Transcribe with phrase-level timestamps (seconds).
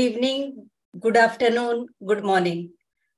[0.00, 2.70] evening, good afternoon, good morning,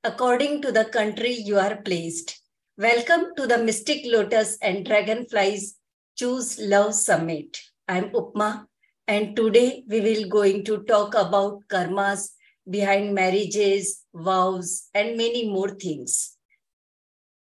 [0.02, 2.40] according to the country you are placed.
[2.76, 5.76] Welcome to the Mystic Lotus and Dragonflies
[6.16, 7.56] Choose Love Summit.
[7.86, 8.66] I'm Upma,
[9.06, 12.30] and today we will going to talk about karmas
[12.68, 16.36] behind marriages, vows, and many more things.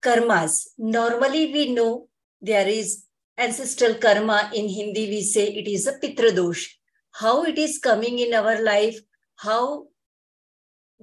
[0.03, 0.67] Karmas.
[0.77, 2.09] Normally, we know
[2.41, 3.05] there is
[3.39, 4.51] ancestral karma.
[4.53, 6.67] In Hindi, we say it is a pitradosh.
[7.13, 8.99] How it is coming in our life,
[9.41, 9.87] how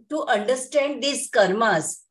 [0.09, 2.03] to understand these karmas.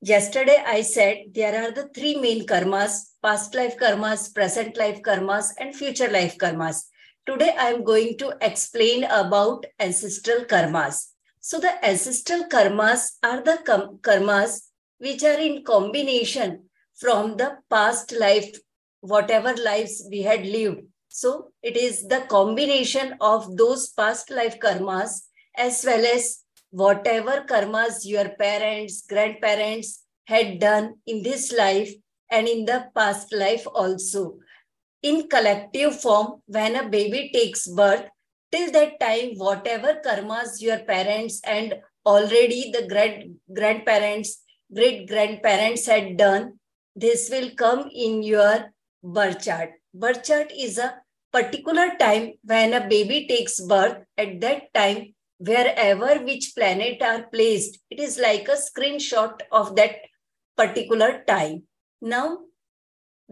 [0.00, 5.50] Yesterday, I said there are the three main karmas past life karmas, present life karmas,
[5.58, 6.84] and future life karmas.
[7.26, 11.08] Today, I am going to explain about ancestral karmas.
[11.40, 13.58] So, the ancestral karmas are the
[14.00, 14.60] karmas
[14.98, 18.56] which are in combination from the past life,
[19.00, 20.82] whatever lives we had lived.
[21.14, 26.38] So, it is the combination of those past life karmas as well as
[26.70, 31.92] whatever karmas your parents, grandparents had done in this life
[32.30, 34.38] and in the past life also.
[35.02, 38.08] In collective form when a baby takes birth
[38.50, 41.74] till that time whatever karmas your parents and
[42.06, 44.38] already the grand grandparents
[44.74, 46.58] great grandparents had done
[46.96, 50.94] this will come in your birth chart birth chart is a
[51.32, 57.78] particular time when a baby takes birth at that time wherever which planet are placed
[57.90, 59.96] it is like a screenshot of that
[60.56, 61.62] particular time
[62.00, 62.38] now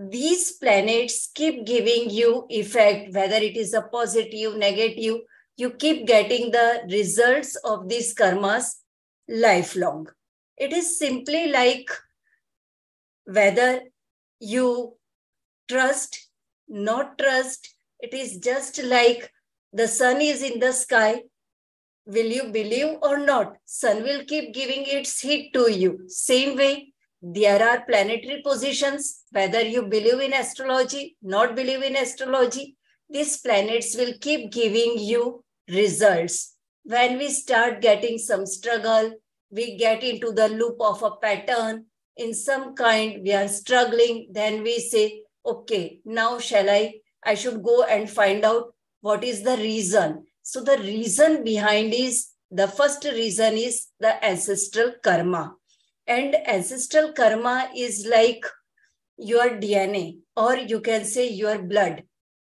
[0.08, 5.16] these planets keep giving you effect, whether it is a positive, negative,
[5.56, 8.76] you keep getting the results of these karmas
[9.28, 10.06] lifelong.
[10.56, 11.90] It is simply like
[13.24, 13.82] whether
[14.38, 14.96] you
[15.68, 16.29] trust,
[16.70, 17.74] not trust.
[17.98, 19.30] It is just like
[19.72, 21.24] the sun is in the sky.
[22.06, 23.56] Will you believe or not?
[23.66, 26.04] Sun will keep giving its heat to you.
[26.08, 32.76] Same way, there are planetary positions, whether you believe in astrology, not believe in astrology,
[33.10, 36.56] these planets will keep giving you results.
[36.84, 39.12] When we start getting some struggle,
[39.50, 41.86] we get into the loop of a pattern.
[42.16, 44.28] In some kind, we are struggling.
[44.30, 47.00] Then we say, okay, now shall I?
[47.24, 50.24] I should go and find out what is the reason.
[50.42, 55.54] So the reason behind is, the first reason is the ancestral karma
[56.10, 58.44] and ancestral karma is like
[59.16, 62.02] your DNA, or you can say your blood.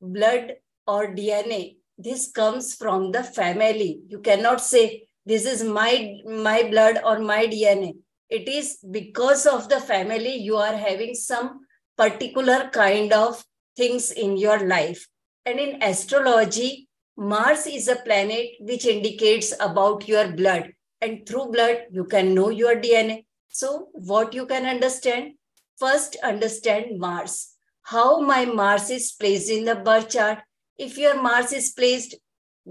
[0.02, 0.54] Blood
[0.88, 1.78] or DNA.
[1.98, 4.00] This comes from the family.
[4.08, 7.98] You cannot say this is my, my blood or my DNA.
[8.30, 11.60] It is because of the family you are having some
[12.00, 13.44] particular kind of
[13.76, 15.08] things in your life.
[15.46, 16.88] And in astrology,
[17.18, 20.72] Mars is a planet which indicates about your blood.
[21.02, 23.26] And through blood, you can know your DNA.
[23.50, 25.34] So what you can understand?
[25.78, 27.56] First, understand Mars.
[27.84, 30.40] How my Mars is placed in the birth chart.
[30.78, 32.16] If your Mars is placed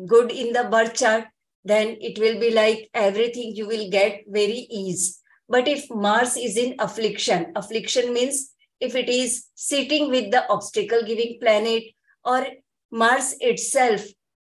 [0.06, 1.24] good in the birth chart,
[1.64, 5.20] then it will be like everything you will get very ease.
[5.48, 11.02] But if Mars is in affliction, affliction means if it is sitting with the obstacle
[11.04, 11.84] giving planet
[12.24, 12.46] or
[12.90, 14.04] Mars itself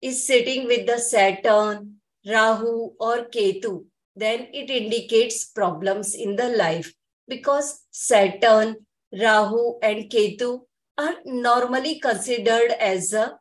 [0.01, 1.97] is sitting with the Saturn,
[2.27, 3.85] Rahu or Ketu,
[4.17, 6.93] then it indicates problems in the life
[7.29, 8.77] because Saturn,
[9.13, 10.61] Rahu, and Ketu
[10.99, 13.39] are normally considered as a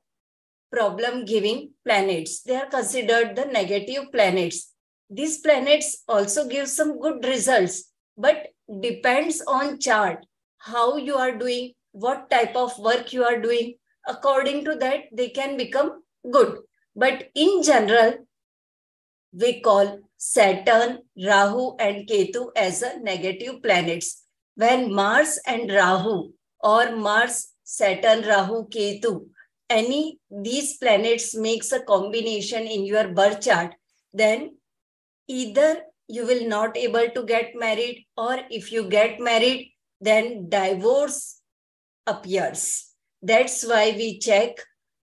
[0.71, 2.41] problem giving planets.
[2.43, 4.73] They are considered the negative planets.
[5.09, 8.47] These planets also give some good results, but
[8.79, 10.25] depends on chart,
[10.63, 13.75] how you are doing, what type of work you are doing.
[14.07, 16.59] According to that, they can become good.
[16.95, 18.27] But in general,
[19.33, 24.23] we call Saturn, Rahu, and Ketu as a negative planets.
[24.55, 29.27] When Mars and Rahu or Mars, Saturn, Rahu, Ketu,
[29.69, 33.73] any these planets makes a combination in your birth chart,
[34.13, 34.57] then
[35.27, 39.70] either you will not able to get married or if you get married,
[40.01, 41.41] then divorce
[42.07, 42.89] appears.
[43.21, 44.57] That's why we check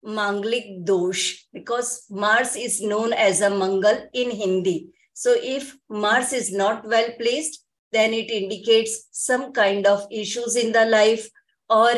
[0.05, 4.89] Manglik Dosh because Mars is known as a Mangal in Hindi.
[5.13, 10.73] So if Mars is not well placed, then it indicates some kind of issues in
[10.73, 11.29] the life
[11.69, 11.93] or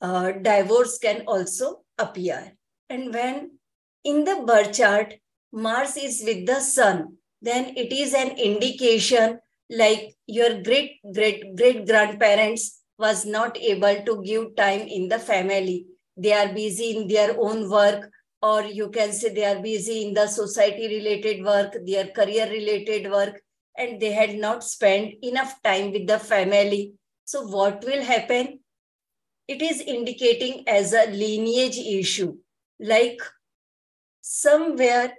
[0.00, 2.52] uh, divorce can also appear.
[2.88, 3.58] And when
[4.04, 5.14] in the birth chart,
[5.52, 9.40] Mars is with the sun, then it is an indication
[9.70, 15.86] like your great great great grandparents was not able to give time in the family.
[16.16, 18.10] They are busy in their own work
[18.42, 23.10] or you can say they are busy in the society related work, their career related
[23.10, 23.42] work,
[23.76, 26.92] and they had not spent enough time with the family.
[27.24, 28.60] So, what will happen?
[29.48, 32.36] It is indicating as a lineage issue,
[32.80, 33.20] like
[34.20, 35.12] somewhere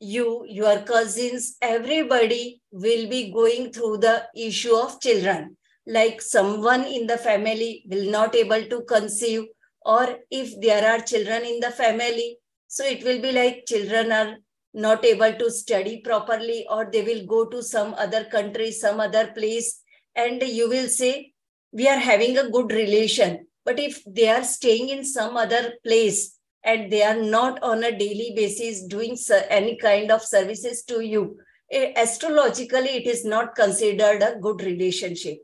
[0.00, 5.56] you, your cousins, everybody will be going through the issue of children.
[5.86, 9.44] Like someone in the family will not able to conceive,
[9.82, 14.36] or if there are children in the family, so it will be like children are
[14.72, 19.28] not able to study properly, or they will go to some other country, some other
[19.28, 19.80] place,
[20.16, 21.32] and you will say,
[21.72, 23.46] We are having a good relation.
[23.64, 27.96] But if they are staying in some other place and they are not on a
[27.96, 29.16] daily basis doing
[29.48, 31.38] any kind of services to you,
[31.72, 35.38] astrologically, it is not considered a good relationship.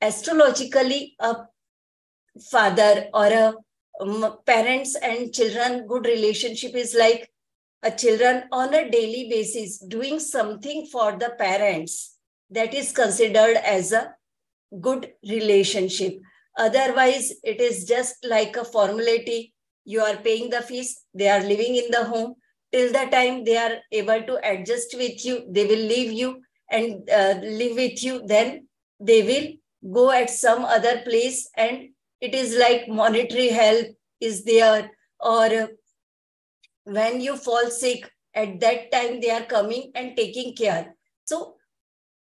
[0.00, 1.36] Astrologically, a
[2.50, 3.54] father or a
[4.00, 7.30] um, parents and children good relationship is like
[7.82, 12.16] a children on a daily basis doing something for the parents
[12.50, 14.12] that is considered as a
[14.80, 16.18] good relationship.
[16.58, 19.54] Otherwise it is just like a formality.
[19.84, 22.34] You are paying the fees they are living in the home
[22.74, 26.30] till the time they are able to adjust with you they will leave you
[26.70, 28.66] and uh, live with you then
[28.98, 29.46] they will
[29.92, 31.90] go at some other place and
[32.20, 33.86] it is like monetary help
[34.20, 34.90] is there
[35.20, 35.68] or
[36.84, 40.94] when you fall sick at that time they are coming and taking care.
[41.24, 41.56] So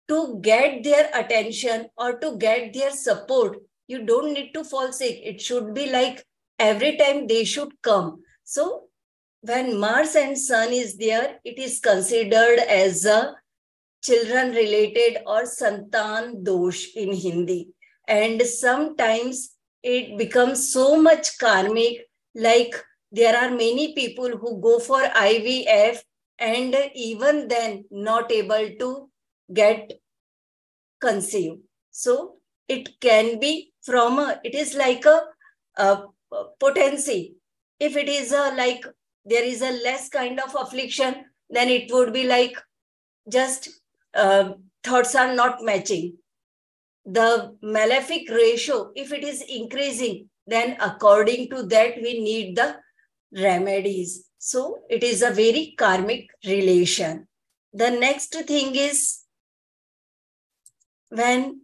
[0.07, 3.57] to get their attention or to get their support
[3.87, 5.19] you don't need to fall sick.
[5.21, 6.25] It should be like
[6.57, 8.21] every time they should come.
[8.43, 8.87] So
[9.41, 13.35] when mars and sun is there it is considered as a
[14.03, 17.69] children related or santan dosh in hindi.
[18.07, 22.75] And sometimes it becomes so much karmic like
[23.11, 25.99] there are many people who go for ivf
[26.39, 29.09] and even then not able to
[29.53, 29.99] get
[30.99, 31.59] conceived.
[31.91, 35.21] So it can be from a, it is like a,
[35.77, 36.03] a
[36.59, 37.35] potency.
[37.79, 38.85] If it is a like
[39.25, 42.55] there is a less kind of affliction then it would be like
[43.29, 43.69] just
[44.13, 44.51] uh,
[44.83, 46.17] thoughts are not matching
[47.05, 52.77] the malefic ratio, if it is increasing, then according to that, we need the
[53.33, 54.25] remedies.
[54.37, 57.27] So it is a very karmic relation.
[57.73, 59.21] The next thing is
[61.09, 61.61] when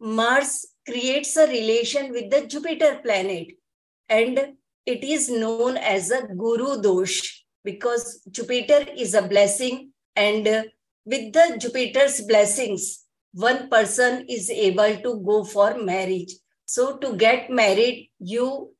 [0.00, 3.48] Mars creates a relation with the Jupiter planet
[4.08, 4.54] and
[4.86, 10.46] it is known as a Guru Dosh because Jupiter is a blessing and
[11.04, 16.32] with the Jupiter's blessings, one person is able to go for marriage.
[16.64, 18.72] So to get married, you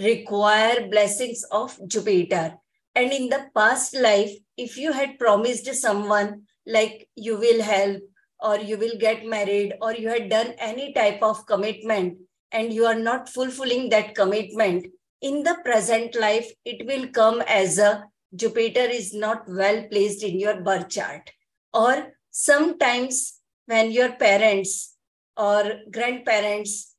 [0.00, 2.54] require blessings of Jupiter.
[2.94, 8.02] And in the past life, if you had promised someone like you will help
[8.40, 12.18] or you will get married or you had done any type of commitment
[12.52, 14.86] and you are not fulfilling that commitment,
[15.24, 18.04] in the present life, it will come as a
[18.36, 21.30] Jupiter is not well placed in your birth chart.
[21.72, 24.96] Or sometimes when your parents
[25.34, 26.94] or grandparents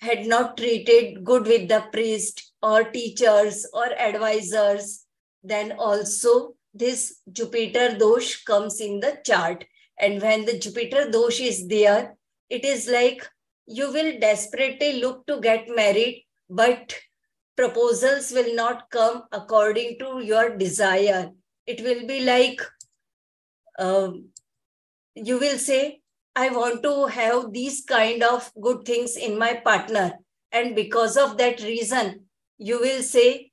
[0.00, 5.06] had not treated good with the priest or teachers or advisors,
[5.42, 9.64] then also this Jupiter dosh comes in the chart.
[9.98, 12.16] And when the Jupiter dosh is there,
[12.50, 13.26] it is like
[13.66, 16.94] you will desperately look to get married, but
[17.62, 21.30] proposals will not come according to your desire.
[21.66, 22.60] It will be like
[23.78, 24.10] uh,
[25.14, 26.00] you will say,
[26.34, 30.18] I want to have these kind of good things in my partner.
[30.50, 32.26] And because of that reason,
[32.58, 33.50] you will say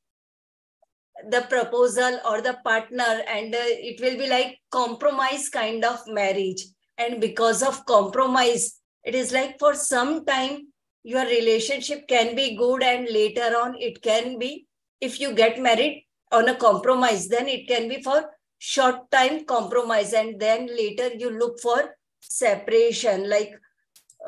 [1.30, 6.64] the proposal or the partner, and uh, it will be like compromise kind of marriage.
[6.98, 10.69] And because of compromise, it is like for some time,
[11.04, 14.68] your relationship can be good, and later on, it can be
[15.02, 20.14] if you get married on a compromise, then it can be for short time compromise,
[20.14, 23.54] and then later you look for separation like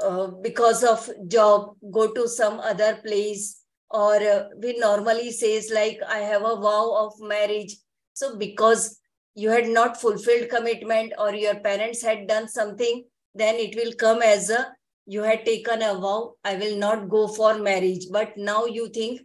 [0.02, 6.00] uh, because of job go to some other place or uh, we normally says like
[6.08, 7.76] i have a vow of marriage.
[8.14, 9.00] So because
[9.36, 14.22] you had not fulfilled commitment or your parents had done something then it will come
[14.22, 14.74] as a
[15.06, 19.22] you had taken a vow i will not go for marriage but now you think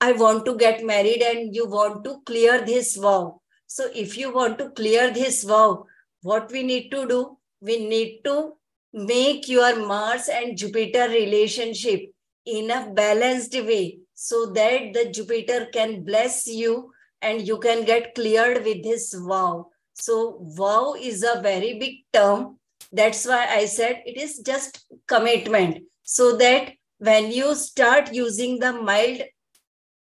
[0.00, 4.32] i want to get married and you want to clear this vow so if you
[4.32, 5.84] want to clear this vow
[6.22, 8.52] what we need to do we need to
[8.92, 12.10] make your Mars and Jupiter relationship
[12.44, 16.92] in a balanced way so that the Jupiter can bless you
[17.22, 19.68] and you can get cleared with this vow.
[19.94, 22.58] So vow is a very big term.
[22.92, 25.84] That's why I said it is just commitment.
[26.02, 29.22] So that when you start using the mild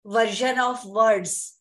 [0.04, 1.58] version of words,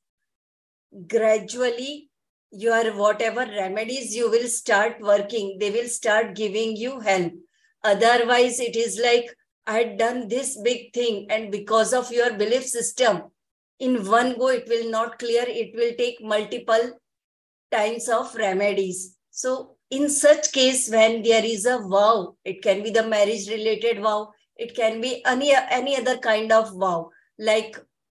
[1.07, 2.09] gradually
[2.51, 7.33] your whatever remedies you will start working, they will start giving you help.
[7.83, 12.65] Otherwise, it is like I had done this big thing, and because of your belief
[12.65, 13.23] system,
[13.79, 15.45] in one go it will not clear.
[15.47, 16.99] It will take multiple
[17.71, 19.15] times of remedies.
[19.31, 24.01] So, in such case, when there is a vow, it can be the marriage related
[24.01, 27.09] vow, it can be any, any other kind of vow.
[27.37, 27.77] Like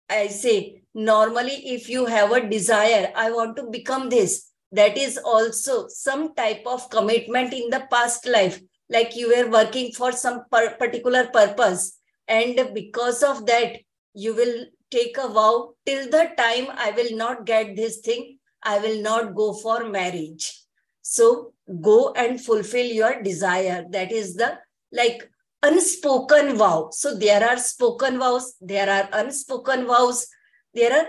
[0.08, 5.18] I say, normally if you have a desire, I want to become this, that is
[5.18, 10.42] also some type of commitment in the past life like you were working for some
[10.50, 13.78] particular purpose and because of that
[14.14, 18.78] you will take a vow till the time i will not get this thing i
[18.78, 20.63] will not go for marriage
[21.04, 23.84] so go and fulfill your desire.
[23.90, 24.58] That is the
[24.90, 25.30] like
[25.62, 26.88] unspoken vow.
[26.92, 30.26] So there are spoken vows there are unspoken vows
[30.72, 31.08] there are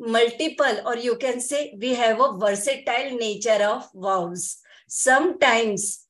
[0.00, 4.58] multiple or you can say we have a versatile nature of vows.
[4.88, 6.06] Sometimes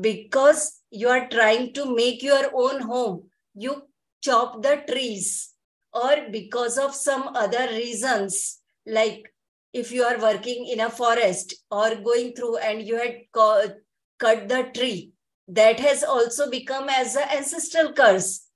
[0.00, 3.82] because you are trying to make your own home, you
[4.22, 5.52] chop the trees,
[5.92, 9.31] or because of some other reasons, like
[9.72, 14.70] if you are working in a forest or going through and you had cut the
[14.74, 15.12] tree,
[15.48, 18.48] that has also become as an ancestral curse.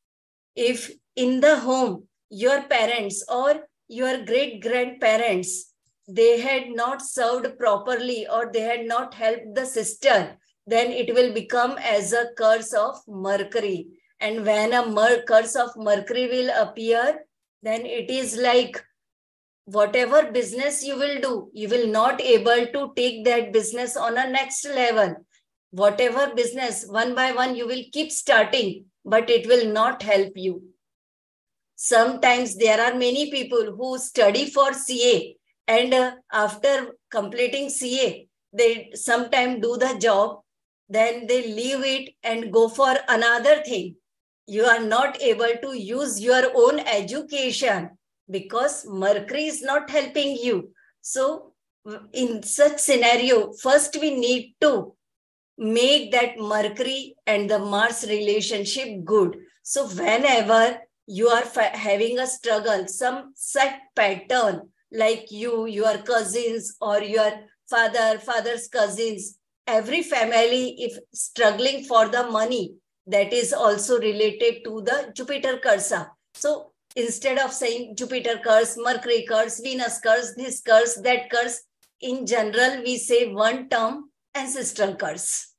[0.54, 5.72] If in the home, your parents or your great grandparents
[6.08, 11.32] they had not served properly or they had not helped the sister then it will
[11.32, 13.86] become as a curse of Mercury.
[14.20, 17.20] And when a mer- curse of Mercury will appear,
[17.62, 18.82] then it is like
[19.66, 24.28] whatever business you will do, you will not able to take that business on a
[24.28, 25.14] next level.
[25.70, 30.62] Whatever business, one by one, you will keep starting, but it will not help you.
[31.76, 35.36] Sometimes there are many people who study for CA
[35.68, 40.40] and uh, after completing CA, they sometimes do the job
[40.88, 43.96] then they leave it and go for another thing.
[44.46, 47.90] You are not able to use your own education
[48.30, 50.70] because Mercury is not helping you.
[51.00, 51.52] So,
[51.86, 54.94] mm, in such scenario, first we need to
[55.58, 59.38] make that Mercury and the Mars relationship good.
[59.62, 67.00] So, whenever you are having a struggle, some set pattern like you, your cousins, or
[67.02, 67.32] your
[67.68, 72.74] father, father's cousins, every family, if struggling for the money,
[73.06, 76.08] that is also related to the Jupiter cursa.
[76.34, 81.62] So instead of saying Jupiter curse, Mercury curse, Venus curse, this curse, that curse,
[82.00, 85.52] in general, we say one term, ancestral curse.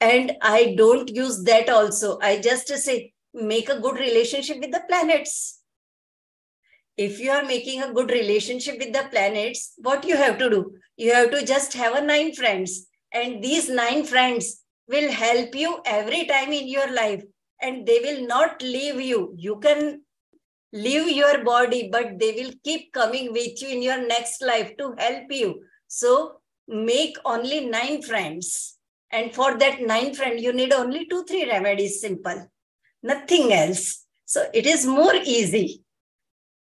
[0.00, 2.18] And I don't use that also.
[2.22, 5.60] I just say, make a good relationship with the planets.
[6.96, 10.72] If you are making a good relationship with the planets, what you have to do?
[10.96, 15.80] You have to just have a nine friends and these nine friends will help you
[15.84, 17.22] every time in your life
[17.60, 19.32] and they will not leave you.
[19.36, 20.02] You can
[20.72, 24.94] leave your body, but they will keep coming with you in your next life to
[24.98, 25.62] help you.
[25.86, 28.76] So make only nine friends.
[29.10, 32.50] And for that nine friend, you need only two, three remedies, simple,
[33.02, 34.04] nothing else.
[34.26, 35.82] So it is more easy.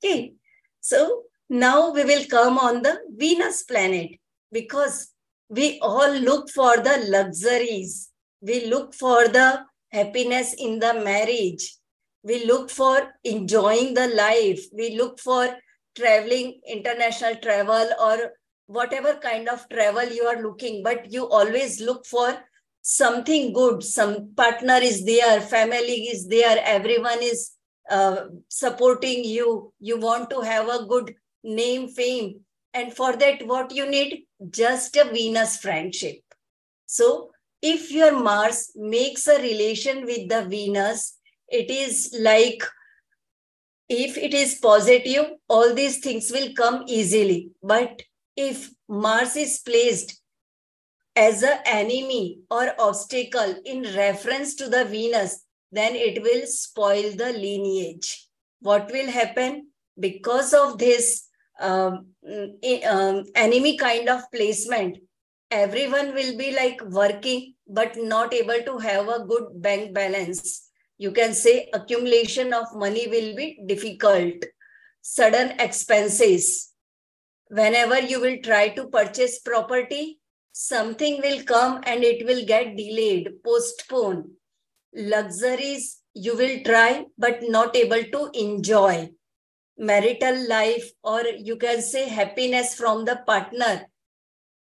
[0.03, 0.33] Okay.
[0.81, 4.11] So now we will come on the Venus planet
[4.51, 5.11] because
[5.49, 8.11] we all look for the luxuries.
[8.41, 11.75] We look for the happiness in the marriage.
[12.25, 14.65] We look for enjoying the life.
[14.73, 15.47] We look for
[15.95, 18.33] traveling, international travel, or
[18.65, 22.35] whatever kind of travel you are looking, but you always look for
[22.81, 23.83] something good.
[23.83, 27.51] Some partner is there, family is there, everyone is
[27.91, 29.71] uh, supporting you.
[29.79, 31.13] You want to have a good
[31.43, 32.39] name, fame.
[32.73, 34.23] And for that, what you need?
[34.49, 36.17] Just a Venus friendship.
[36.87, 37.29] So
[37.61, 41.17] if your Mars makes a relation with the Venus,
[41.49, 42.63] it is like
[43.87, 47.51] if it is positive, all these things will come easily.
[47.61, 48.01] But
[48.35, 50.21] if Mars is placed
[51.15, 57.31] as an enemy or obstacle in reference to the Venus, then it will spoil the
[57.31, 58.27] lineage.
[58.59, 59.67] What will happen?
[59.99, 61.27] Because of this,
[61.59, 62.07] um,
[62.87, 64.97] um, enemy kind of placement,
[65.51, 70.64] everyone will be like working but not able to have a good bank balance.
[70.97, 74.43] You can say accumulation of money will be difficult.
[75.01, 76.71] Sudden expenses
[77.49, 80.19] whenever you will try to purchase property,
[80.51, 84.25] something will come and it will get delayed, postponed.
[84.95, 89.09] Luxuries you will try, but not able to enjoy.
[89.77, 93.85] Marital life, or you can say happiness from the partner.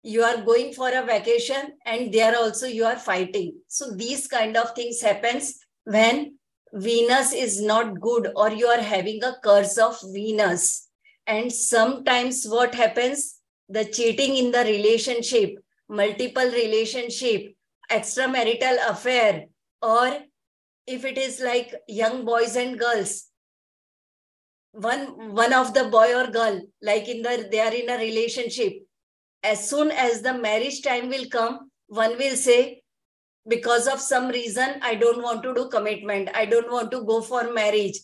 [0.02, 3.58] You are going for a vacation and there also you are fighting.
[3.68, 6.36] So these kind of things happens when
[6.72, 10.88] Venus is not good or you are having a curse of Venus.
[11.26, 15.56] And sometimes what happens, the cheating in the relationship,
[15.88, 17.54] multiple relationship,
[17.90, 19.46] extramarital affair,
[19.80, 20.18] or
[20.86, 23.28] if it is like young boys and girls,
[24.72, 28.74] one, one of the boy or girl, like in the, they are in a relationship,
[29.42, 32.82] as soon as the marriage time will come, one will say,
[33.48, 36.30] because of some reason, I don't want to do commitment.
[36.34, 37.98] I don't want to go for marriage.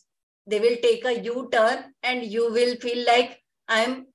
[0.47, 4.07] They will take a U-turn and you will feel like I'm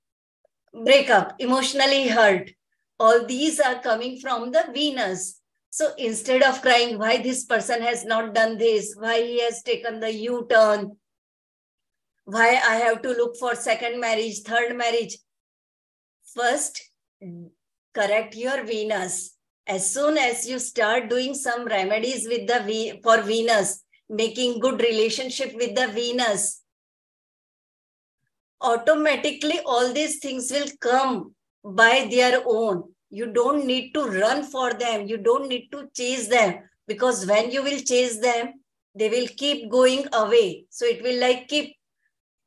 [0.74, 2.52] break up, emotionally hurt.
[3.00, 5.42] All these are coming from the Venus.
[5.70, 10.00] So instead of crying, why this person has not done this, why he has taken
[10.00, 10.98] the U-turn,
[12.26, 15.18] why I have to look for second marriage, third marriage.
[16.36, 16.92] First,
[17.94, 19.37] correct your Venus
[19.68, 25.54] as soon as you start doing some remedies with the for venus making good relationship
[25.56, 26.62] with the venus
[28.62, 32.84] automatically all these things will come by their own.
[33.10, 35.08] You don't need to run for them.
[35.08, 38.54] You don't need to chase them because when you will chase them
[38.96, 40.66] they will keep going away.
[40.70, 41.76] So it will like keep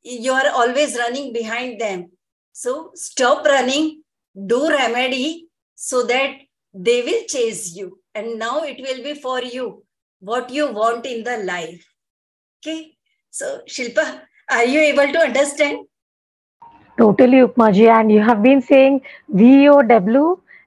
[0.03, 2.11] you are always running behind them.
[2.51, 4.03] So stop running.
[4.47, 6.31] Do remedy so that
[6.73, 7.99] they will chase you.
[8.13, 9.83] And now it will be for you
[10.19, 11.85] what you want in the life.
[12.59, 12.95] Okay?
[13.29, 15.85] So shilpa are you able to understand?
[16.97, 19.79] Totally upmaji and you have been saying vow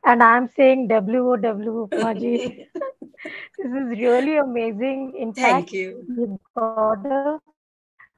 [0.04, 2.66] and i'm saying wow upmaji
[3.58, 5.12] this is really amazing.
[5.16, 6.04] In thank fact you.
[6.08, 7.40] we got a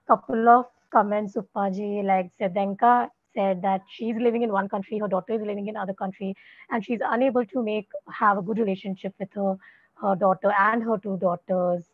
[0.08, 5.34] couple of comments upmaji like sedenka said that she's living in one country, her daughter
[5.34, 6.34] is living in other country,
[6.70, 9.56] and she's unable to make have a good relationship with her,
[10.02, 11.84] her daughter and her two daughters.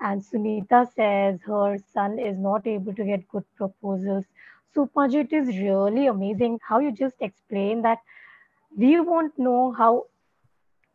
[0.00, 4.24] And Sunita says her son is not able to get good proposals.
[4.72, 7.98] So, it is really amazing how you just explain that
[8.76, 10.04] we won't know how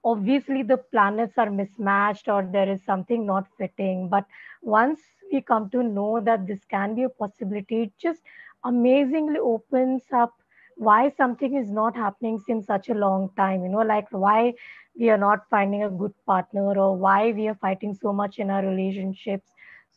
[0.04, 4.08] obviously the planets are mismatched or there is something not fitting.
[4.08, 4.26] But
[4.62, 5.00] once
[5.32, 8.22] we come to know that this can be a possibility, it just
[8.66, 10.34] amazingly opens up
[10.78, 14.54] why something is not happening since such a long time you know like why
[15.00, 18.50] we are not finding a good partner or why we are fighting so much in
[18.50, 19.48] our relationships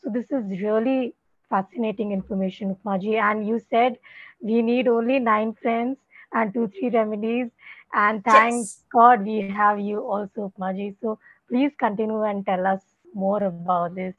[0.00, 1.14] so this is really
[1.50, 3.14] fascinating information Upmaji.
[3.14, 3.98] and you said
[4.40, 5.98] we need only nine friends
[6.32, 7.48] and two three remedies
[7.94, 8.84] and thank yes.
[8.92, 10.94] god we have you also Upmaji.
[11.00, 12.82] so please continue and tell us
[13.14, 14.14] more about this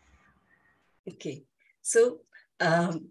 [1.07, 1.43] okay
[1.81, 2.19] so
[2.59, 3.07] um,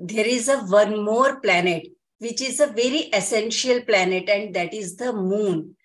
[0.00, 1.86] there is a one more planet
[2.18, 5.76] which is a very essential planet and that is the moon.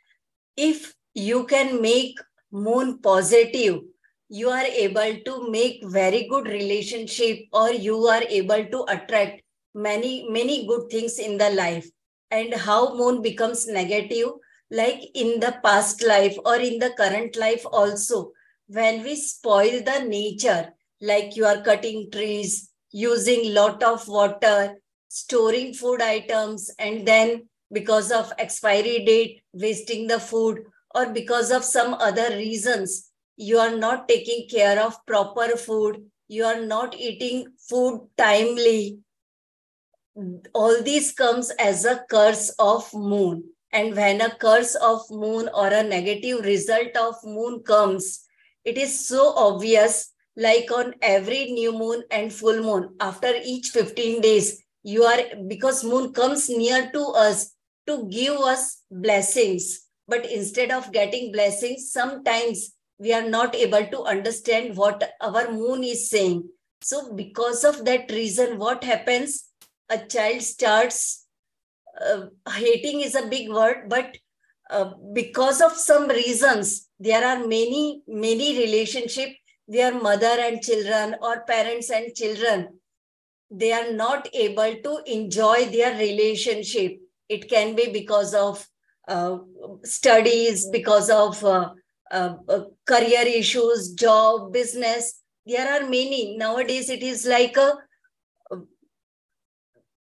[0.56, 2.18] If you can make
[2.52, 3.82] moon positive
[4.30, 9.42] you are able to make very good relationship or you are able to attract
[9.74, 11.90] many many good things in the life.
[12.32, 14.30] And how moon becomes negative
[14.72, 18.32] like in the past life or in the current life also
[18.68, 24.74] when we spoil the nature like you are cutting trees using lot of water,
[25.10, 30.64] storing food items, and then because of expiry date, wasting the food,
[30.96, 36.46] or because of some other reasons, you are not taking care of proper food, you
[36.46, 39.00] are not eating food timely.
[40.54, 43.44] All these comes as a curse of moon.
[43.74, 48.26] And when a curse of moon or a negative result of moon comes,
[48.64, 52.96] it is so obvious like on every new moon and full moon.
[53.00, 57.54] After each 15 days you are because moon comes near to us
[57.88, 59.82] to give us blessings.
[60.08, 65.84] But instead of getting blessings sometimes we are not able to understand what our moon
[65.84, 66.48] is saying.
[66.82, 69.50] So because of that reason what happens?
[69.90, 71.26] A child starts
[72.02, 74.18] uh, hating is a big word but
[74.70, 79.30] uh, because of some reasons there are many many relationship
[79.68, 82.68] their mother and children or parents and children
[83.52, 87.00] they are not able to enjoy their relationship.
[87.30, 88.68] It can be because of
[89.08, 89.38] uh,
[89.84, 91.70] studies because of uh,
[92.12, 95.22] uh, uh career issues job business.
[95.46, 96.38] There are many.
[96.38, 97.78] Nowadays it is like a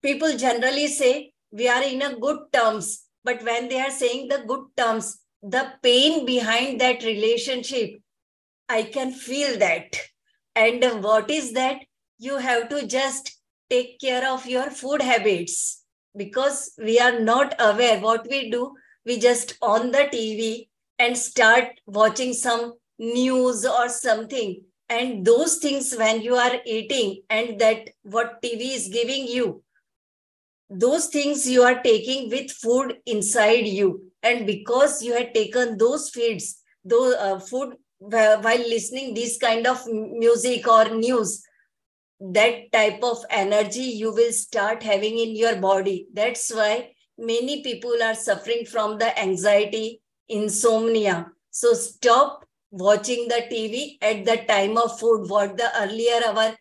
[0.02, 3.04] people generally say we are in a good terms.
[3.24, 8.00] But when they are saying the good terms, the pain behind that relationship,
[8.68, 9.96] I can feel that.
[10.54, 11.78] And what is that?
[12.18, 13.36] You have to just
[13.70, 15.84] take care of your food habits
[16.16, 18.74] because we are not aware what we do.
[19.04, 24.64] We just on the TV and start watching some news or something.
[24.88, 29.62] And those things when you are eating and that what TV is giving you,
[30.70, 36.10] those things you are taking with food inside you and because you had taken those
[36.10, 41.42] feeds those uh, food while listening this kind of music or news
[42.20, 48.02] that type of energy you will start having in your body that's why many people
[48.02, 54.98] are suffering from the anxiety insomnia so stop watching the tv at the time of
[54.98, 56.54] food what the earlier our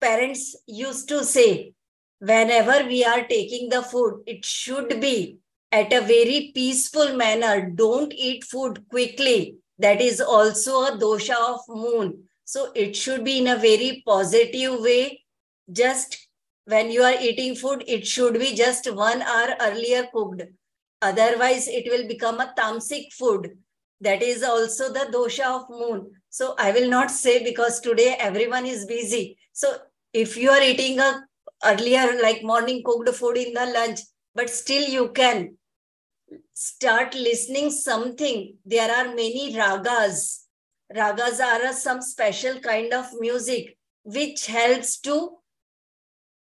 [0.00, 1.72] parents used to say
[2.18, 5.38] whenever we are taking the food, it should be
[5.72, 7.70] at a very peaceful manner.
[7.70, 9.56] Don't eat food quickly.
[9.78, 12.24] That is also a dosha of moon.
[12.44, 15.24] So it should be in a very positive way.
[15.70, 16.28] Just
[16.64, 20.42] when you are eating food, it should be just one hour earlier cooked.
[21.02, 23.58] Otherwise, it will become a tamasic food.
[24.00, 26.10] That is also the dosha of moon.
[26.30, 29.38] So I will not say because today everyone is busy.
[29.52, 29.76] So
[30.12, 31.26] if you are eating a
[31.64, 34.00] earlier like morning cooked food in the lunch
[34.34, 35.56] but still you can
[36.52, 38.56] start listening something.
[38.64, 40.44] There are many ragas.
[40.94, 45.38] Ragas are some special kind of music which helps to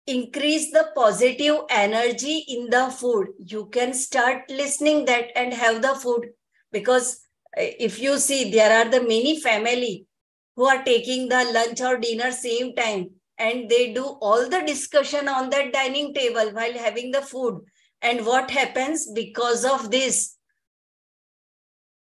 [0.05, 3.29] increase the positive energy in the food.
[3.37, 6.29] You can start listening that and have the food
[6.71, 7.21] because
[7.55, 10.07] eh, if you see there are the many family
[10.55, 15.27] who are taking the lunch or dinner same time and they do all the discussion
[15.27, 17.61] on that dining table while having the food.
[18.03, 20.35] And what happens because of this?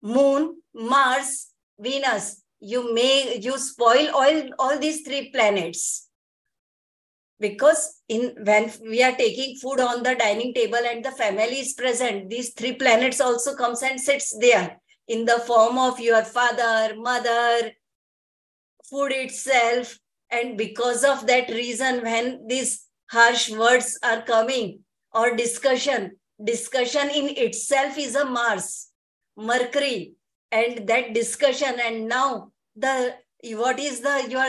[0.01, 6.07] Moon, Mars, Venus, you may you spoil all, all these three planets.
[7.39, 11.73] Because in when we are taking food on the dining table and the family is
[11.73, 16.95] present, these three planets also comes and sits there in the form of your father,
[16.95, 17.71] mother,
[18.89, 19.99] food itself,
[20.31, 24.79] and because of that reason, when these harsh words are coming
[25.13, 28.89] or discussion, discussion in itself is a Mars,
[29.37, 30.13] Mercury,
[30.51, 31.79] and that discussion.
[31.79, 34.47] And now the what is the your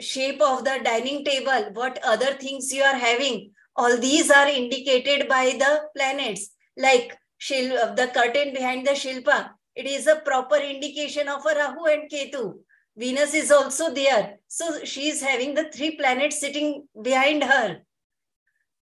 [0.00, 5.28] shape of the dining table, what other things you are having, all these are indicated
[5.28, 6.50] by the planets.
[6.76, 11.84] Like Shil, the curtain behind the Shilpa, it is a proper indication of a Rahu
[11.86, 12.54] and Ketu.
[12.96, 14.38] Venus is also there.
[14.48, 17.80] So she is having the three planets sitting behind her.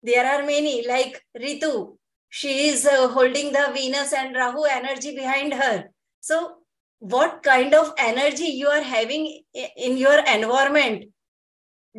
[0.06, 1.96] There are many, like Ritu.
[2.28, 5.90] She is uh, holding the Venus and Rahu energy behind her.
[6.20, 6.58] So,
[7.00, 9.42] what kind of energy you are having
[9.76, 11.06] in your environment?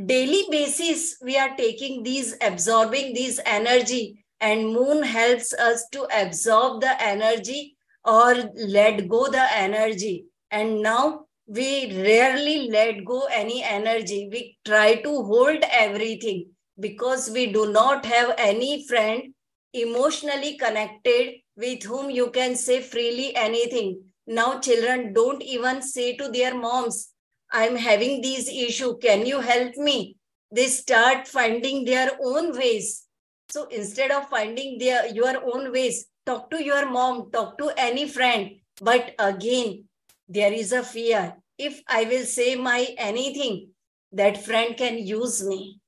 [0.05, 6.79] Daily basis, we are taking these, absorbing these energy, and moon helps us to absorb
[6.79, 10.27] the energy or let go the energy.
[10.49, 14.29] And now we rarely let go any energy.
[14.31, 19.33] We try to hold everything because we do not have any friend
[19.73, 24.01] emotionally connected with whom you can say freely anything.
[24.25, 27.13] Now children don't even say to their moms,
[27.51, 28.97] I'm having these issue.
[28.97, 30.17] Can you help me?
[30.51, 33.05] They start finding their own ways.
[33.49, 38.07] So instead of finding their your own ways, talk to your mom, talk to any
[38.07, 38.51] friend.
[38.81, 39.85] But again,
[40.27, 41.35] there is a fear.
[41.57, 43.69] If I will say my anything,
[44.11, 45.79] that friend can use me.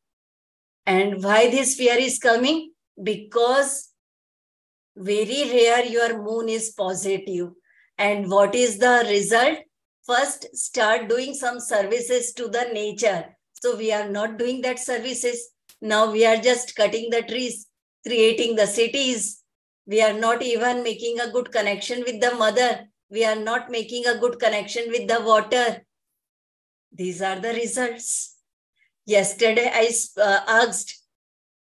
[0.90, 2.72] And why this fear is coming?
[3.02, 3.90] Because
[4.98, 7.50] very rare your moon is positive.
[7.98, 9.60] And what is the result?
[10.06, 13.26] First, start doing some services to the nature.
[13.62, 15.52] So we are not doing that services.
[15.82, 17.68] Now we are just cutting the trees,
[18.06, 19.44] creating the cities.
[19.86, 24.06] We are not even making a good connection with the mother we are not making
[24.06, 25.84] a good connection with the water.
[26.92, 28.29] These are the results.
[29.10, 29.90] Yesterday, I
[30.22, 31.02] uh, asked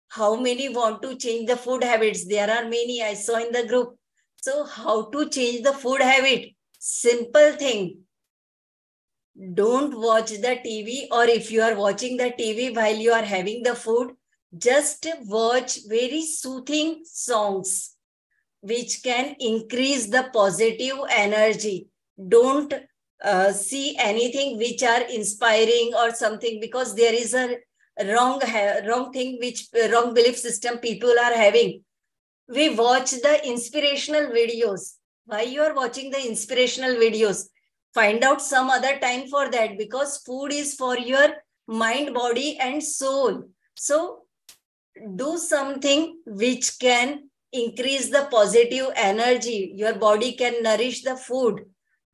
[0.09, 2.27] how many want to change the food habits.
[2.27, 3.99] There are many I saw in the group.
[4.37, 6.55] So, how to change the food habit?
[6.79, 7.99] Simple thing.
[9.53, 13.63] Don't watch the TV, or if you are watching the TV while you are having
[13.63, 14.13] the food,
[14.57, 17.97] just watch very soothing songs
[18.63, 21.91] which can increase the positive energy.
[22.29, 22.73] Don't
[23.23, 27.57] uh, see anything which are inspiring or something because there is a
[28.05, 28.41] wrong
[28.87, 31.83] wrong thing which wrong belief system people are having.
[32.49, 34.95] We watch the inspirational videos.
[35.25, 37.49] Why you are watching the inspirational videos?
[37.95, 41.29] Find out some other time for that because food is for your
[41.67, 43.45] mind body and soul.
[43.75, 44.25] So
[45.17, 49.73] do something which can increase the positive energy.
[49.75, 51.65] Your body can nourish the food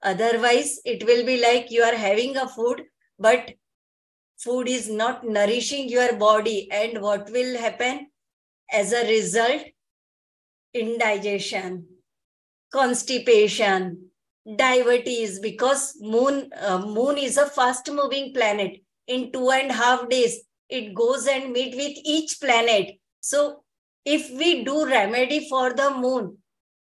[0.02, 2.82] otherwise it will be like you are having a food
[3.18, 3.52] but
[4.42, 6.68] food is not nourishing your body.
[6.70, 8.08] And what will happen?
[8.72, 9.62] As a result
[10.74, 11.86] indigestion
[12.72, 13.98] constipation
[14.56, 18.80] diabetes because moon uh, moon is a fast moving planet.
[19.06, 22.92] In two and a half days it goes and meet with each planet.
[23.20, 23.62] So
[24.06, 26.38] if we do remedy for the moon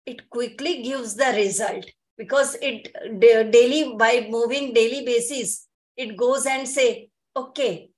[0.05, 1.87] it quickly gives the result
[2.19, 2.89] because it
[3.21, 7.91] daily by moving daily basis it goes and say okay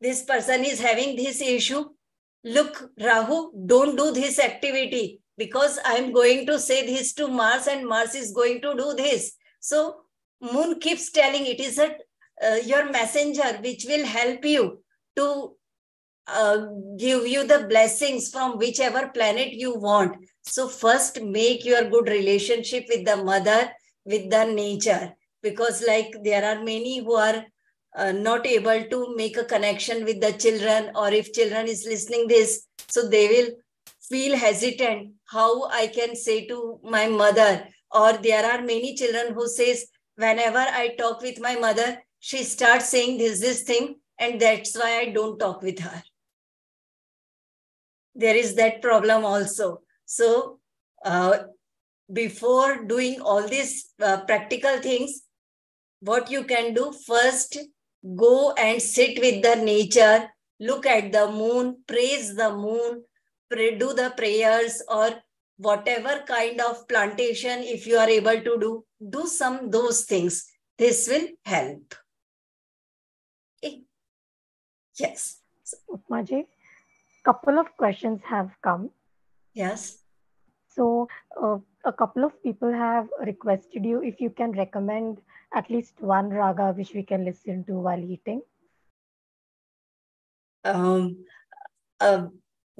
[0.00, 1.84] this person is having this issue
[2.44, 7.86] look rahu don't do this activity because i'm going to say this to mars and
[7.86, 10.02] mars is going to do this so
[10.52, 11.88] moon keeps telling it is a
[12.46, 14.82] uh, your messenger which will help you
[15.16, 15.56] to
[16.28, 16.66] uh,
[16.98, 20.16] give you the blessings from whichever planet you want.
[20.48, 23.70] So first make your good relationship with the mother,
[24.06, 27.44] with the nature, because like there are many who are
[27.94, 32.28] uh, not able to make a connection with the children or if children is listening
[32.28, 33.50] this, so they will
[34.00, 37.68] feel hesitant how I can say to my mother.
[37.90, 42.88] Or there are many children who says whenever I talk with my mother, she starts
[42.88, 46.02] saying this, this thing and that's why I don't talk with her.
[48.14, 49.82] There is that problem also.
[50.08, 50.58] So
[51.04, 51.38] uh,
[52.10, 55.20] before doing all these uh, practical things,
[56.00, 57.58] what you can do first,
[58.16, 63.04] go and sit with the nature, look at the moon, praise the moon,
[63.50, 65.10] pray, do the prayers or
[65.58, 70.46] whatever kind of plantation, if you are able to do, do some those things.
[70.78, 71.94] This will help.
[74.98, 75.40] Yes.
[75.90, 76.46] Upmaji,
[77.24, 78.90] couple of questions have come.
[79.58, 79.98] Yes.
[80.68, 81.08] So
[81.42, 85.18] uh, a couple of people have requested you if you can recommend
[85.52, 88.42] at least one raga which we can listen to while eating.
[90.64, 91.24] Um,
[92.00, 92.26] uh,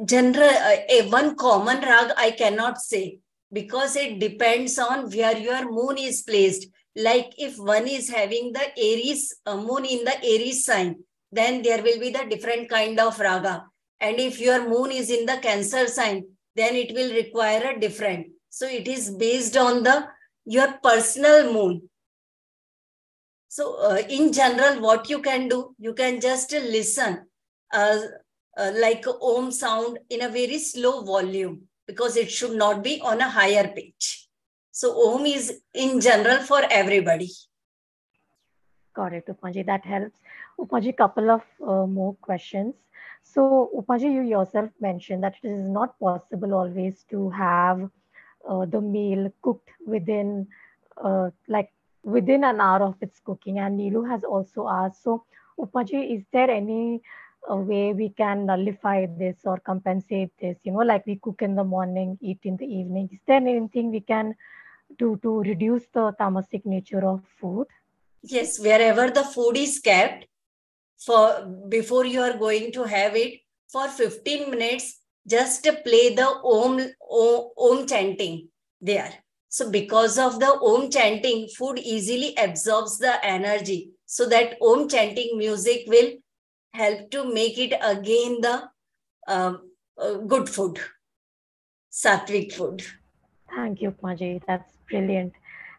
[0.04, 3.18] general, uh, a one common rag I cannot say
[3.52, 6.68] because it depends on where your moon is placed.
[6.94, 10.96] Like if one is having the Aries uh, moon in the Aries sign,
[11.32, 13.64] then there will be the different kind of raga
[14.00, 16.24] and if your moon is in the Cancer sign,
[16.58, 18.28] then it will require a different.
[18.50, 20.08] So it is based on the
[20.44, 21.82] your personal moon.
[23.48, 27.26] So uh, in general, what you can do, you can just listen
[27.72, 27.98] uh,
[28.56, 33.20] uh, like Om sound in a very slow volume because it should not be on
[33.20, 34.28] a higher pitch.
[34.70, 37.30] So Om is in general for everybody.
[38.94, 39.64] Got it, Upmaji.
[39.66, 40.18] That helps.
[40.60, 42.74] Upmaji, couple of uh, more questions.
[43.22, 47.90] So, Upmaji, you yourself mentioned that it is not possible always to have
[48.48, 50.46] uh, the meal cooked within,
[51.02, 51.70] uh, like
[52.02, 53.58] within an hour of its cooking.
[53.58, 55.24] And Nilu has also asked, so
[55.58, 57.02] Upmaji, is there any
[57.50, 60.56] uh, way we can nullify this or compensate this?
[60.62, 63.10] You know, like we cook in the morning, eat in the evening.
[63.12, 64.34] Is there anything we can
[64.98, 67.66] do to reduce the tamasic nature of food?
[68.22, 70.26] Yes, wherever the food is kept,
[70.98, 73.40] for before you are going to have it
[73.72, 76.78] for 15 minutes just play the om
[77.10, 78.48] om, om chanting
[78.80, 79.12] there.
[79.48, 83.90] So because of the om chanting food easily absorbs the energy.
[84.06, 86.12] So that om chanting music will
[86.72, 88.68] help to make it again the
[89.26, 89.54] uh,
[89.98, 90.78] uh, good food
[91.90, 92.82] sattvic food.
[93.54, 94.42] Thank you Upmaji.
[94.46, 95.32] that's brilliant.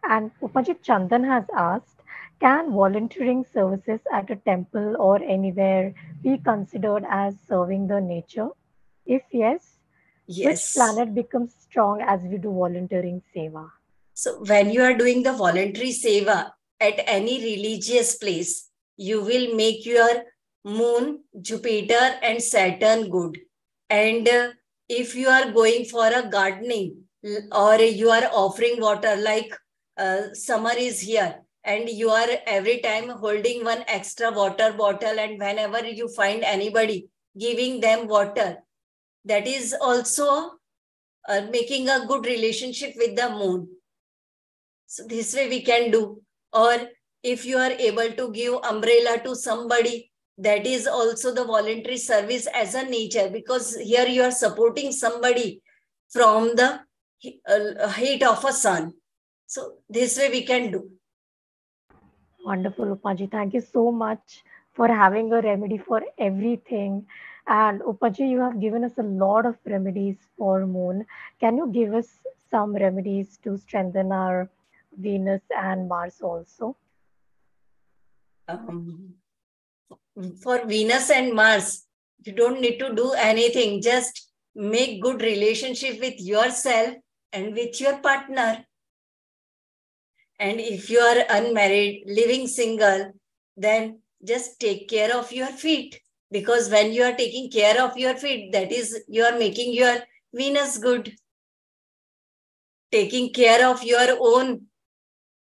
[0.04, 1.99] And Upmaji Chandan has asked
[2.39, 8.49] can volunteering services at a temple or anywhere be considered as serving the nature?
[9.06, 9.78] If yes,
[10.28, 10.45] yes.
[10.45, 13.69] which planet becomes strong as we do volunteering seva?
[14.13, 19.86] So, when you are doing the voluntary seva at any religious place, you will make
[19.86, 20.23] your
[20.65, 23.39] moon, Jupiter, and Saturn good.
[23.89, 24.49] And uh,
[24.88, 27.04] if you are going for a gardening
[27.52, 29.54] or you are offering water, like
[29.97, 35.39] uh, summer is here, and you are every time holding one extra water bottle and
[35.39, 38.58] whenever you find anybody giving them water
[39.26, 40.52] that is also
[41.28, 43.67] uh, making a good relationship with the moon
[44.88, 46.22] so this way we can do
[46.54, 46.78] or
[47.24, 52.48] if you are able to give umbrella to somebody that is also the voluntary service
[52.48, 55.62] as a nature because here you are supporting somebody
[56.10, 56.80] from the
[57.48, 58.93] uh, heat of a sun.
[59.48, 60.89] So this way we can do.
[62.50, 63.30] Wonderful, Upmaji.
[63.30, 67.06] Thank you so much for having a remedy for everything.
[67.46, 71.06] And Upmaji, you have given us a lot of remedies for moon.
[71.40, 72.08] Can you give us
[72.50, 74.50] some remedies to strengthen our
[74.98, 76.76] Venus and Mars also?
[78.48, 79.14] Um,
[80.42, 81.86] for Venus and Mars,
[82.24, 83.80] you don't need to do anything.
[83.80, 86.96] Just make good relationship with yourself
[87.32, 88.66] and with your partner.
[90.39, 93.12] And if you are unmarried, living single,
[93.58, 95.99] then just take care of your feet.
[96.32, 99.97] Because when you are taking care of your feet, that is, you are making your
[100.34, 101.13] Venus good.
[102.91, 104.67] Taking care of your own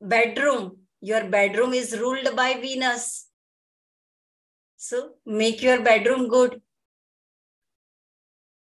[0.02, 0.78] bedroom.
[1.02, 3.28] Your bedroom is ruled by Venus.
[4.78, 6.62] So make your bedroom good.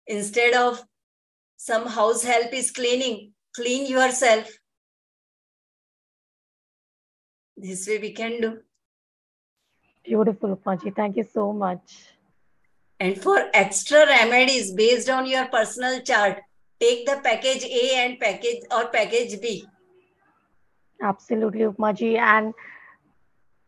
[0.08, 0.84] Instead of
[1.58, 4.52] some house help is cleaning, clean yourself.
[7.58, 8.60] This way we can do.
[10.04, 10.96] Beautiful, Upmaji.
[10.96, 12.10] Thank you so much.
[13.00, 16.42] And for extra remedies based on your personal chart,
[16.80, 19.66] take the package A and package or package B.
[21.02, 22.18] Absolutely, Upmaji.
[22.18, 22.54] And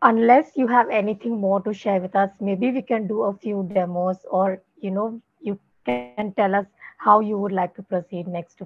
[0.02, 3.70] unless you have anything more to share with us, maybe we can do a few
[3.74, 6.66] demos or, you know, you can tell us
[6.98, 8.62] how you would like to proceed next.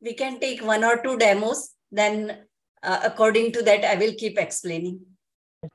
[0.00, 1.74] We can take one or two demos.
[1.92, 2.38] Then
[2.82, 5.00] uh, according to that, I will keep explaining.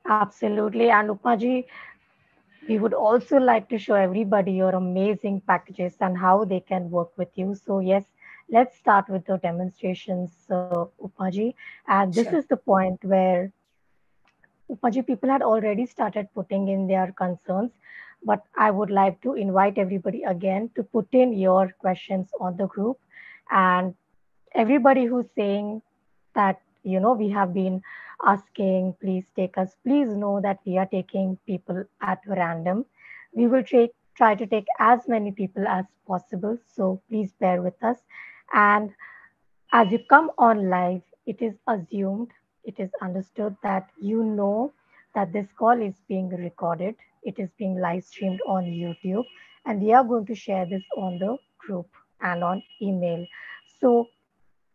[0.08, 0.90] Absolutely.
[0.90, 1.66] And Upmaji,
[2.68, 7.16] we would also like to show everybody your amazing packages and how they can work
[7.18, 7.54] with you.
[7.54, 8.04] So yes,
[8.48, 11.54] let's start with the demonstrations, uh, Upmaji.
[11.88, 12.38] And this sure.
[12.38, 13.52] is the point where
[14.70, 17.72] Upmaji people had already started putting in their concerns,
[18.24, 22.66] but I would like to invite everybody again to put in your questions on the
[22.66, 22.98] group.
[23.50, 23.94] And
[24.54, 25.82] everybody who's saying
[26.34, 27.82] that, you know, we have been
[28.24, 32.84] asking, please take us, please know that we are taking people at random.
[33.32, 36.58] We will take, try to take as many people as possible.
[36.74, 37.98] So please bear with us.
[38.52, 38.90] And
[39.72, 42.28] as you come on live, it is assumed,
[42.64, 44.72] it is understood that you know
[45.14, 46.94] that this call is being recorded.
[47.22, 49.24] It is being live streamed on YouTube.
[49.64, 51.88] And we are going to share this on the group
[52.20, 53.26] and on email.
[53.80, 54.08] So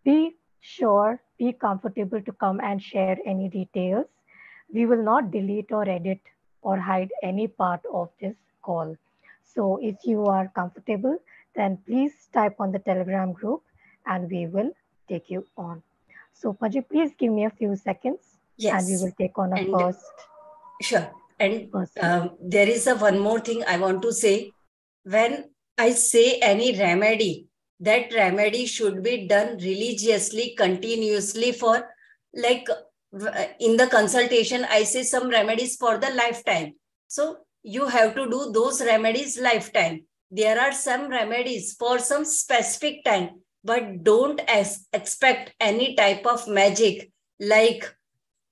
[0.03, 4.05] be sure, be comfortable to come and share any details.
[4.73, 6.19] We will not delete or edit
[6.61, 8.97] or hide any part of this call.
[9.43, 11.17] So if you are comfortable,
[11.55, 13.63] then please type on the Telegram group
[14.05, 14.71] and we will
[15.07, 15.83] take you on.
[16.33, 18.19] So Paji, please give me a few seconds
[18.57, 18.73] yes.
[18.77, 20.05] and we will take on a and, first.
[20.81, 21.09] Sure.
[21.39, 21.69] And
[22.01, 24.51] um, there is a one more thing I want to say.
[25.03, 27.47] When I say any remedy,
[27.79, 31.87] that remedy should be done religiously, continuously for
[32.33, 36.73] like uh, in the consultation, I say some remedies for the lifetime.
[37.07, 40.05] So you have to do those remedies lifetime.
[40.29, 44.41] There are some remedies for some specific time, but don't
[44.93, 47.93] expect any type of magic like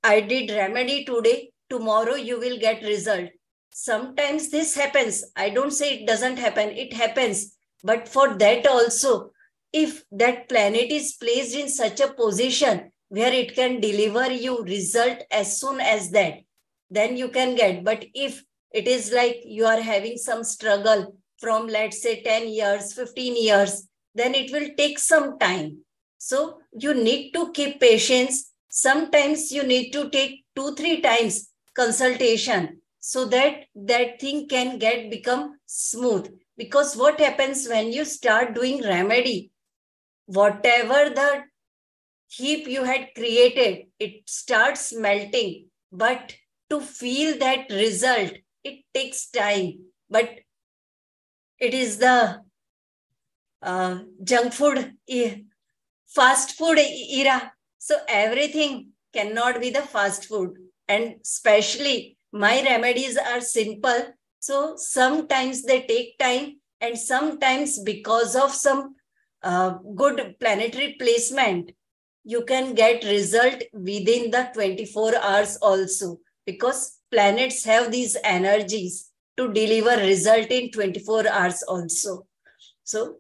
[0.03, 3.29] I did remedy today, tomorrow you will get result.
[3.71, 5.25] Sometimes this happens.
[5.35, 6.69] I don't say it doesn't happen.
[6.69, 7.54] It happens
[7.86, 9.30] but for that also,
[9.71, 15.19] if that planet is placed in such a position where it can deliver you result
[15.30, 16.39] as soon as that,
[16.89, 17.84] then you can get.
[17.84, 18.43] But if
[18.74, 23.88] it is like you are having some struggle from let's say 10 years, 15 years,
[24.15, 25.78] then it will take some time.
[26.17, 28.52] So you need to keep patience.
[28.67, 35.12] Sometimes you need to take two, three times consultation so that that thing can get
[35.12, 39.51] become smooth because what happens when you start doing remedy,
[40.27, 41.43] whatever the
[42.29, 45.67] heap you had created, it starts melting.
[45.91, 46.35] But
[46.69, 48.33] to feel that result,
[48.63, 49.79] it takes time.
[50.10, 50.39] But
[51.60, 52.41] it is the
[53.62, 54.93] uh, junk food,
[56.08, 57.53] fast food era.
[57.77, 60.51] So everything cannot be the fast food.
[60.87, 64.13] And especially my remedies are simple
[64.46, 68.93] so sometimes they take time and sometimes because of some
[69.41, 71.71] uh, good planetary placement,
[72.23, 79.52] you can get result within the 24 hours also because planets have these energies to
[79.52, 82.27] deliver result in 24 hours also.
[82.83, 83.15] So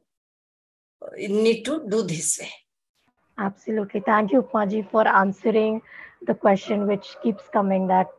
[1.17, 2.51] you need to do this way.
[3.39, 4.01] Absolutely.
[4.01, 5.81] Thank you, Paji, for answering
[6.27, 8.09] the question which keeps coming that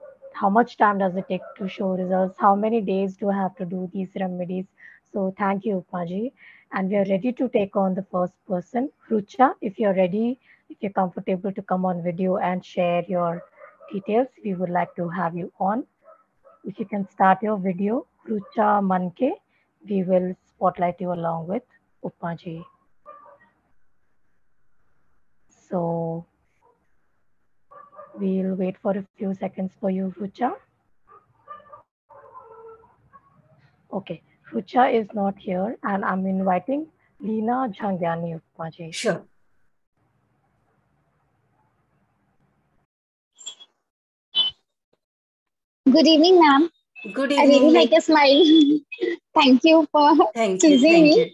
[0.40, 2.38] how much time does it take to show results?
[2.38, 4.66] How many days do I have to do these remedies?
[5.12, 6.32] So thank you, Upmaji.
[6.72, 8.90] And we are ready to take on the first person.
[9.10, 13.42] Rucha, if you're ready, if you're comfortable to come on video and share your
[13.92, 15.86] details, we would like to have you on.
[16.64, 19.32] If you can start your video, Rucha Manke,
[19.88, 21.62] we will spotlight you along with
[22.04, 22.64] Upmaji.
[25.70, 26.26] So
[28.18, 30.54] we'll wait for a few seconds for you, Rucha.
[33.92, 36.86] Okay, Rucha is not here and I'm inviting
[37.20, 38.92] Leena Jhangyani Upmaji.
[38.92, 39.22] Sure.
[45.90, 46.68] Good evening, ma'am.
[47.12, 47.74] Good I really evening.
[47.74, 48.80] like a smile.
[49.34, 50.70] thank you for Thank you.
[50.70, 51.16] choosing Thank me.
[51.16, 51.30] you.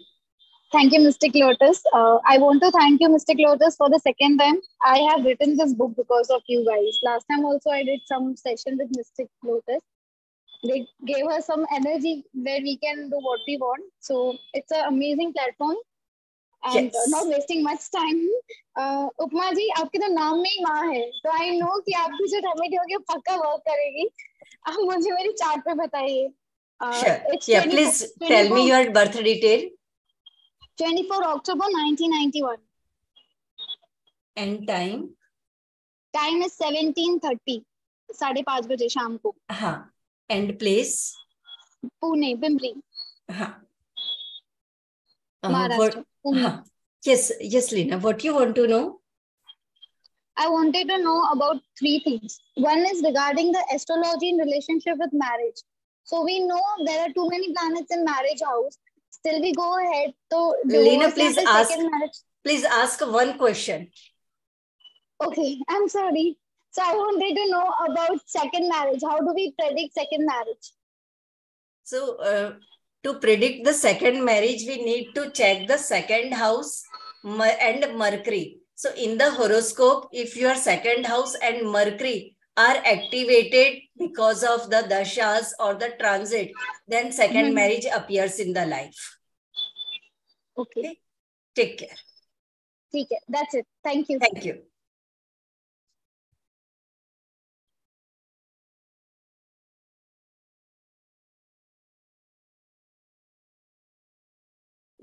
[0.72, 1.82] Thank you, Mystic Lotus.
[1.94, 4.56] Uh, I want to thank you, Mystic Lotus, for the second time.
[4.84, 6.98] I have written this book because of you guys.
[7.02, 9.80] Last time also I did some session with Mystic Lotus.
[10.64, 13.82] They gave us some energy where we can do what we want.
[14.00, 15.76] So it's an amazing platform.
[16.64, 17.08] And uh, Yes.
[17.08, 18.20] not wasting much time.
[18.78, 22.26] Uh, उपमा जी आपके तो नाम में ही माँ है तो I know कि आपकी
[22.32, 24.06] जो रेमेडी होगी वो पक्का वर्क करेगी
[24.68, 26.28] आप मुझे मेरी चार्ट पे बताइए
[26.80, 27.14] Uh, Sure.
[27.34, 27.96] it's Yeah, 24 please
[28.28, 29.62] tell me 24 your birth detail
[30.77, 32.57] 24 October 1991.
[34.35, 35.09] and time.
[36.13, 37.63] Time is 17:30.
[38.19, 39.91] साढ़े पाँच बजे शाम को हाँ.
[40.29, 41.13] And place.
[42.01, 42.73] पुणे पिंपरी
[43.31, 43.51] हाँ.
[45.43, 46.03] Uh, महाराष्ट्र
[46.41, 46.63] हाँ.
[47.05, 47.97] Yes, yes, Lina.
[47.97, 48.99] What you want to know?
[50.37, 52.39] I wanted to know about three things.
[52.55, 55.61] One is regarding the astrology in relationship with marriage.
[56.03, 58.77] So we know there are too many planets in marriage house.
[59.23, 60.13] still we go ahead.
[60.31, 61.71] So Leena, please ask
[62.43, 63.89] please ask one question.
[65.23, 66.37] Okay i'm sorry.
[66.71, 69.01] So i wanted to know about second marriage.
[69.09, 70.71] How do we predict second marriage?
[71.83, 72.53] So uh,
[73.03, 76.83] to predict the second marriage we need to check the second house
[77.23, 78.57] and mercury.
[78.75, 84.83] So in the horoscope if your second house and mercury are activated because of the
[84.89, 86.51] dashas or the transit,
[86.87, 87.53] then 2nd mm-hmm.
[87.53, 89.17] marriage appears in the life.
[90.57, 90.79] Okay.
[90.79, 90.97] okay.
[91.55, 91.97] Take care.
[92.91, 93.19] Take care.
[93.27, 93.65] That's it.
[93.83, 94.19] Thank you.
[94.19, 94.61] Thank you.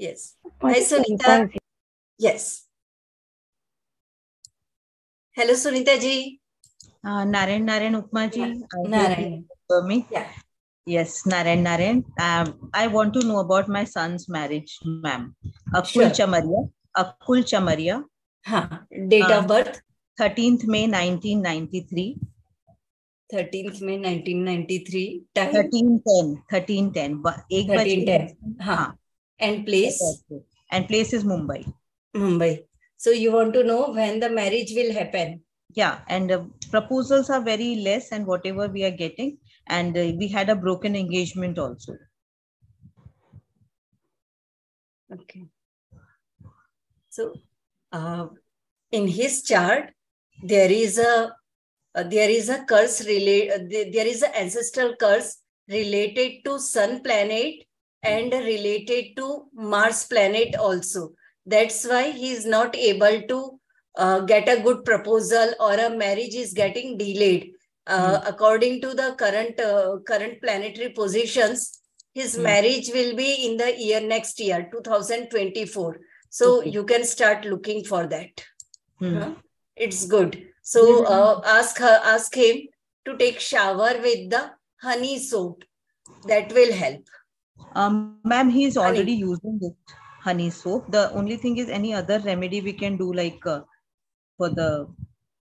[0.01, 0.34] Yes.
[0.62, 1.53] Hi, Sunita.
[2.16, 2.64] Yes.
[5.36, 6.39] Hello, Sunita ji.
[7.03, 8.63] Uh, Naren Naren Upmaji.
[8.87, 9.45] Naren.
[9.67, 10.07] For me.
[10.11, 10.29] Yeah.
[10.87, 12.05] Yes, Naren Naren.
[12.21, 15.35] Um, I want to know about my son's marriage, ma'am.
[15.75, 16.11] Akul sure.
[16.11, 16.69] Chamaria.
[16.97, 18.05] Akul Chamaria.
[18.45, 18.69] Huh.
[19.09, 19.81] Date of um, birth?
[20.21, 22.19] 13th May 1993.
[23.33, 25.23] 13th May 1993.
[25.35, 25.53] Time?
[25.53, 26.43] 1310.
[26.51, 27.23] 1310.
[27.23, 28.99] 1310.
[29.39, 30.03] And place?
[30.71, 31.73] And place is Mumbai.
[32.15, 32.65] Mumbai.
[32.97, 35.43] So you want to know when the marriage will happen?
[35.75, 39.39] Yeah, and uh, proposals are very less and whatever we are getting.
[39.66, 41.97] And uh, we had a broken engagement also.
[45.12, 45.45] Okay.
[47.09, 47.35] So
[47.93, 48.27] uh,
[48.93, 49.91] in his chart,
[50.43, 51.35] there is a
[51.95, 56.59] uh, there is a curse relate uh, there there is an ancestral curse related to
[56.59, 57.55] sun planet
[58.03, 61.12] and related to Mars planet also.
[61.45, 63.60] That's why he is not able to
[63.97, 67.53] uh, get a good proposal or a marriage is getting delayed.
[67.86, 71.80] Uh, According to the current uh, current planetary positions,
[72.14, 72.43] his Hmm.
[72.43, 76.01] marriage will be in the year next year, 2024.
[76.28, 76.70] So Okay.
[76.70, 78.45] you can start looking for that.
[78.99, 79.16] Hmm.
[79.16, 79.30] Huh?
[79.76, 80.47] It's good.
[80.62, 82.68] So uh, ask her, ask him
[83.07, 84.51] to take shower with the
[84.82, 85.64] honey soap.
[86.26, 87.03] That will help.
[87.74, 88.99] Um, ma'am, he's Honey.
[88.99, 90.91] already using it, honey soap.
[90.91, 93.41] The only thing is any other remedy we can do like
[94.39, 94.88] uh, for the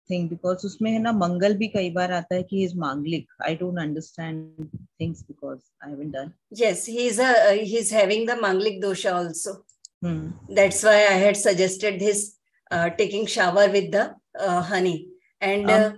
[0.09, 3.26] thing because उसमें है ना मंगल भी कई बार आता है कि is मांगलिक.
[3.40, 6.32] I don't understand things because I haven't done.
[6.50, 9.64] Yes, he's a uh, he's having the manglik dosha also.
[10.02, 10.30] Hmm.
[10.48, 12.36] That's why I had suggested this
[12.70, 15.09] uh, taking shower with the uh, honey.
[15.40, 15.92] And uh,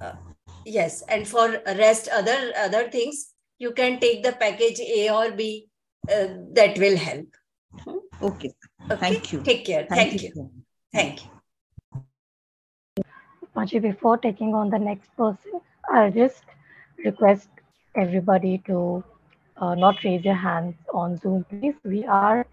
[0.00, 0.18] Um,
[0.64, 5.68] yes, and for rest other other things, you can take the package A or B.
[6.08, 7.26] Uh, that will help.
[8.22, 8.54] okay.
[8.90, 8.96] Okay?
[8.96, 9.42] Thank you.
[9.42, 9.86] Take care.
[9.90, 10.30] Thank, you.
[10.34, 10.52] so much.
[10.92, 11.30] Thank you.
[13.55, 16.43] Pachi, before taking on the next person, I'll just
[17.05, 17.49] request
[17.95, 19.03] everybody to
[19.57, 21.75] uh, not raise your hands on Zoom, please.
[21.83, 22.45] We are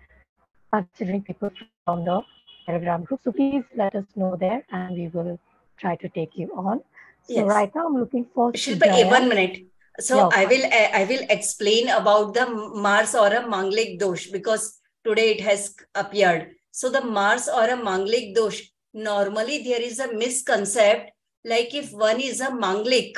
[0.72, 1.51] considering people
[1.86, 2.20] from the
[2.66, 3.20] Telegram group.
[3.24, 5.38] So please let us know there and we will
[5.78, 6.80] try to take you on.
[7.22, 7.48] So Yes.
[7.48, 9.66] right now I'm looking for Shilpa, eh, one minute.
[9.98, 12.46] So Yeah, I will uh, I will explain about the
[12.86, 16.53] Mars or a Manglik dosh because today it has appeared.
[16.70, 18.61] So the Mars or a Manglik dosh,
[18.93, 21.09] normally there is a misconcept
[21.45, 23.16] like if one is a Manglik,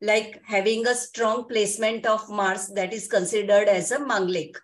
[0.00, 4.54] like having a strong placement of Mars that is considered as a Manglik.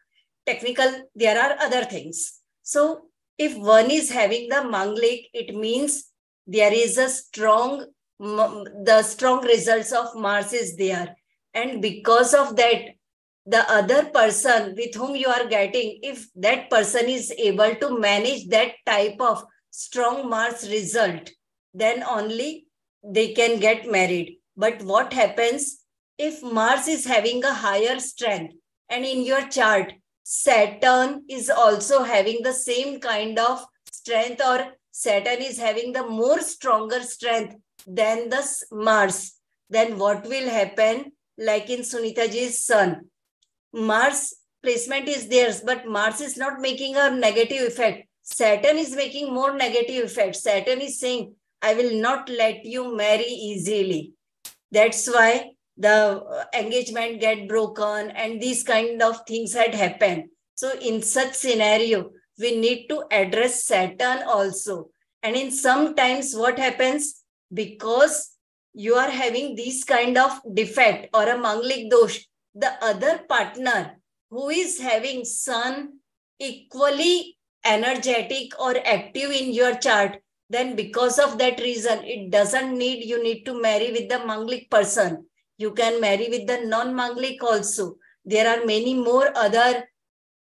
[0.46, 2.40] Technical, there are other things.
[2.62, 3.06] So
[3.38, 6.10] if one is having the Manglik, it means
[6.46, 7.86] there is a strong
[8.18, 11.16] the strong results of Mars is there.
[11.54, 12.94] And because of that,
[13.44, 18.46] the other person with whom you are getting, if that person is able to manage
[18.48, 21.30] that type of strong Mars result,
[21.74, 22.66] then only
[23.02, 24.36] they can get married.
[24.56, 25.78] But what happens
[26.18, 28.54] if Mars is having a higher strength
[28.88, 29.92] and in your chart,
[30.22, 36.40] Saturn is also having the same kind of strength or Saturn is having the more
[36.40, 37.56] stronger strength
[37.86, 39.32] than the Mars,
[39.70, 41.12] then what will happen?
[41.38, 43.08] Like in Sunitaji's son,
[43.72, 48.06] Mars placement is theirs, but Mars is not making a negative effect.
[48.22, 50.36] Saturn is making more negative effect.
[50.36, 54.14] Saturn is saying, I will not let you marry easily.
[54.70, 60.24] That's why the uh, engagement get broken and these kind of things had happened.
[60.54, 64.90] So in such scenario, we need to address Saturn also.
[65.22, 68.30] And in sometimes what happens because
[68.74, 73.96] you are having this kind of defect or a manglik dosh, the other partner
[74.30, 75.98] who is having sun
[76.38, 83.04] equally energetic or active in your chart, then because of that reason, it doesn't need
[83.04, 85.26] you need to marry with the manglik person.
[85.56, 87.96] You can marry with the non-manglik also.
[88.24, 89.88] There are many more other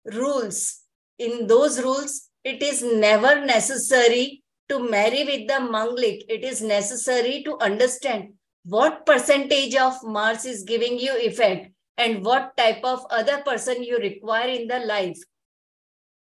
[0.04, 0.80] rules.
[1.18, 6.24] In those rules, it is never necessary to marry with the manglik.
[6.28, 8.34] It is necessary to understand
[8.64, 13.98] what percentage of Mars is giving you effect and what type of other person you
[13.98, 15.18] require in the life.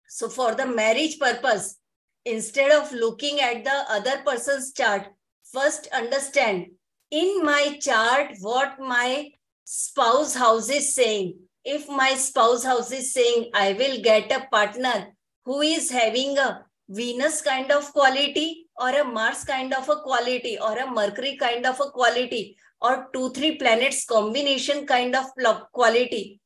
[0.07, 1.77] So for the marriage purpose,
[2.25, 5.07] instead of looking at the other person's chart,
[5.51, 6.67] first understand
[7.11, 9.31] in my chart what my
[9.63, 11.39] spouse house is saying.
[11.63, 15.09] If my spouse house is saying I will get a partner
[15.43, 20.57] who is having a Venus kind of quality or a Mars kind of a quality
[20.57, 25.25] or a Mercury kind of a quality or two, three planets combination kind of
[25.73, 26.39] quality,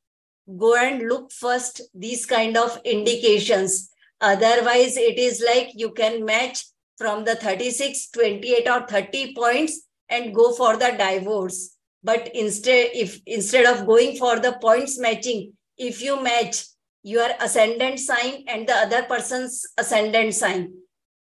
[0.58, 3.90] go and look first these kind of indications.
[4.20, 6.64] Otherwise, it is like you can match
[6.98, 11.76] from the 36, 28 or 30 points and go for the divorce.
[12.04, 16.64] But instead, if instead of going for the points matching, if you match
[17.02, 20.72] your ascendant sign and the other person's ascendant sign,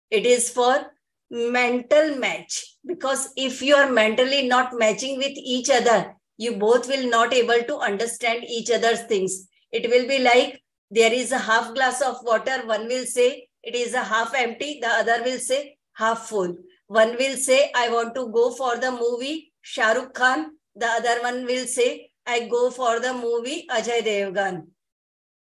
[0.09, 0.91] it is for
[1.29, 2.77] mental match.
[2.85, 7.61] Because if you are mentally not matching with each other, you both will not able
[7.69, 9.47] to understand each other's things.
[9.71, 12.55] It will be like there is a half glass of water.
[12.65, 14.79] One will say it is a half empty.
[14.81, 16.55] The other will say half full.
[16.87, 20.57] One will say, I want to go for the movie Shah Rukh Khan.
[20.75, 24.63] The other one will say, I go for the movie Ajay Devgan.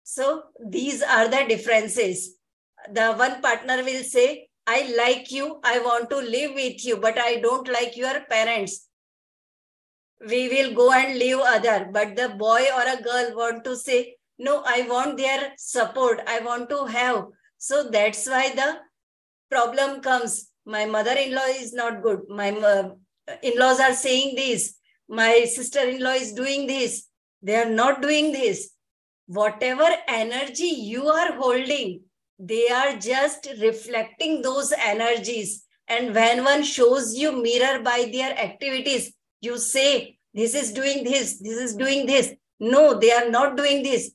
[0.04, 2.34] So these are the differences.
[2.92, 7.18] The one partner will say, I like you, I want to live with you, but
[7.18, 8.87] I don't like your parents.
[10.26, 11.88] We will go and live other.
[11.92, 16.20] But the boy or a girl want to say, no, I want their support.
[16.26, 17.26] I want to have.
[17.58, 18.78] So that's why the
[19.50, 20.48] problem comes.
[20.64, 22.20] My mother-in-law is not good.
[22.28, 22.90] My uh,
[23.42, 24.76] in-laws are saying this.
[25.08, 27.06] My sister-in-law is doing this.
[27.42, 28.70] They are not doing this.
[29.26, 32.02] Whatever energy you are holding,
[32.38, 35.64] they are just reflecting those energies.
[35.86, 41.38] And when one shows you mirror by their activities, you say, this is doing this,
[41.38, 42.34] this is doing this.
[42.60, 44.12] No, they are not doing this.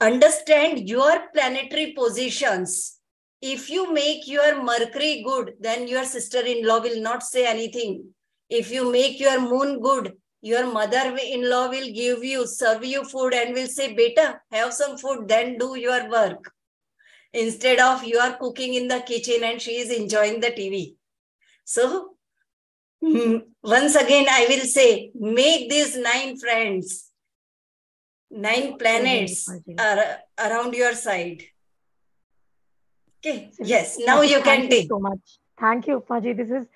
[0.00, 2.98] Understand your planetary positions.
[3.40, 8.04] If you make your Mercury good, then your sister-in-law will not say anything.
[8.48, 13.54] If you make your moon good, your mother-in-law will give you, serve you food and
[13.54, 16.52] will say, beta, have some food, then do your work.
[17.32, 20.96] Instead of you are cooking in the kitchen and she is enjoying the TV.
[21.64, 22.11] So
[23.02, 23.38] Hmm.
[23.64, 27.10] once again, I will say, make these nine friends,
[28.30, 29.48] nine planets
[29.78, 31.42] are around your side.
[33.18, 34.88] Okay, yes, now you can Thank you take.
[34.88, 35.38] so much.
[35.58, 36.36] Thank you, Faji.
[36.36, 36.66] This is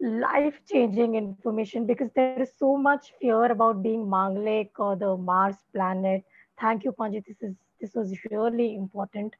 [0.00, 6.24] life-changing information because there is so much fear about being Manglik or the Mars planet.
[6.60, 7.24] Thank you, Panji.
[7.24, 9.34] This is this was really important.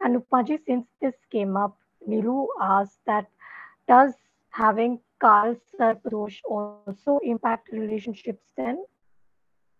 [0.00, 1.76] And Panji, since this came up,
[2.08, 3.26] Nilu asked that
[3.86, 4.14] does
[4.50, 8.84] having Kal Sarpadosh also impact relationships then?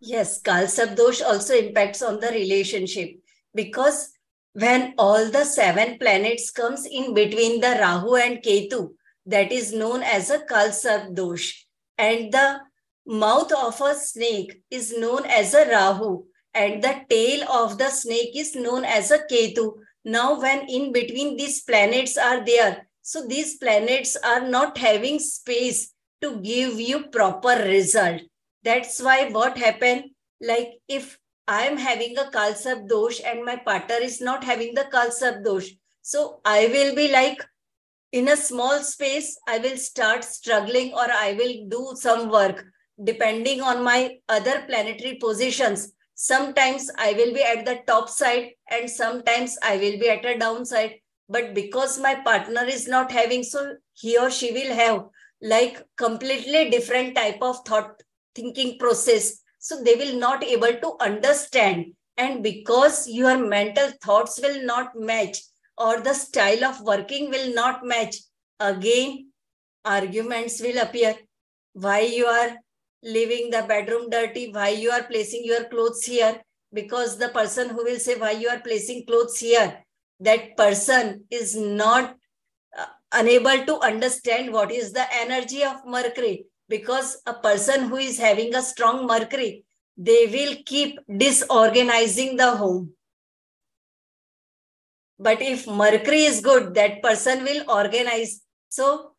[0.01, 3.11] Yes, Kal Sarpadosh also impacts on the relationship
[3.55, 4.11] because
[4.53, 8.95] when all the seven planets comes in between the Rahu and Ketu,
[9.27, 11.53] that is known as a Kal Sarpadosh.
[11.97, 12.61] And the
[13.07, 16.25] mouth of a snake is known as a Rahu
[16.55, 19.75] and the tail of the snake is known as a Ketu.
[20.05, 25.95] Now, when in between these planets are there, so these planets are not having space
[26.21, 28.21] to give you proper result.
[28.63, 30.11] That's why what happened,
[30.43, 32.53] like if I am having a Kal
[32.87, 35.09] dosh and my partner is not having the Kal
[35.43, 35.71] dosh.
[36.03, 37.43] so I will be like
[38.13, 42.63] in a small space, I will start struggling or I will do some work
[43.03, 45.93] depending on my other planetary positions.
[46.15, 50.39] Sometimes I will be at the top side and sometimes I will be at a
[50.39, 50.97] downside
[51.29, 55.05] but because my partner is not having so he or she will have
[55.43, 58.03] like completely different type of thought
[58.35, 59.43] thinking process.
[59.59, 61.87] So they will not able to understand.
[62.17, 65.39] And because your mental thoughts will not match
[65.77, 68.17] or the style of working will not match
[68.59, 69.31] again
[69.85, 71.15] arguments will appear.
[71.75, 72.57] Why you are
[73.03, 74.51] leaving the bedroom dirty?
[74.51, 76.41] Why you are placing your clothes here?
[76.73, 79.85] Because the person who will say why you are placing clothes here
[80.21, 82.17] that person is not
[82.77, 88.19] uh, unable to understand what is the energy of mercury because a person who is
[88.19, 89.65] having a strong mercury
[89.97, 92.93] they will keep disorganizing the home.
[95.19, 98.41] But if mercury is good that person will organize.
[98.69, 99.13] So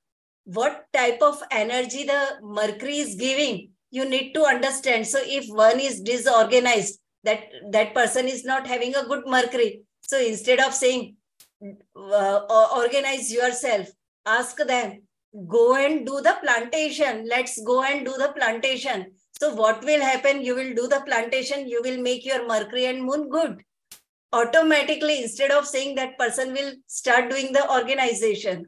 [0.45, 5.07] what type of energy the mercury is giving you need to understand.
[5.07, 10.19] So if one is disorganized that that person is not having a good mercury so
[10.19, 11.17] instead of saying,
[11.95, 12.39] uh,
[12.75, 13.89] organize yourself,
[14.25, 15.03] ask them,
[15.47, 17.27] go and do the plantation.
[17.29, 19.11] Let's go and do the plantation.
[19.39, 20.41] So what will happen?
[20.41, 23.61] You will do the plantation, you will make your Mercury and Moon good.
[24.33, 28.65] Automatically, instead of saying that person will start doing the organization.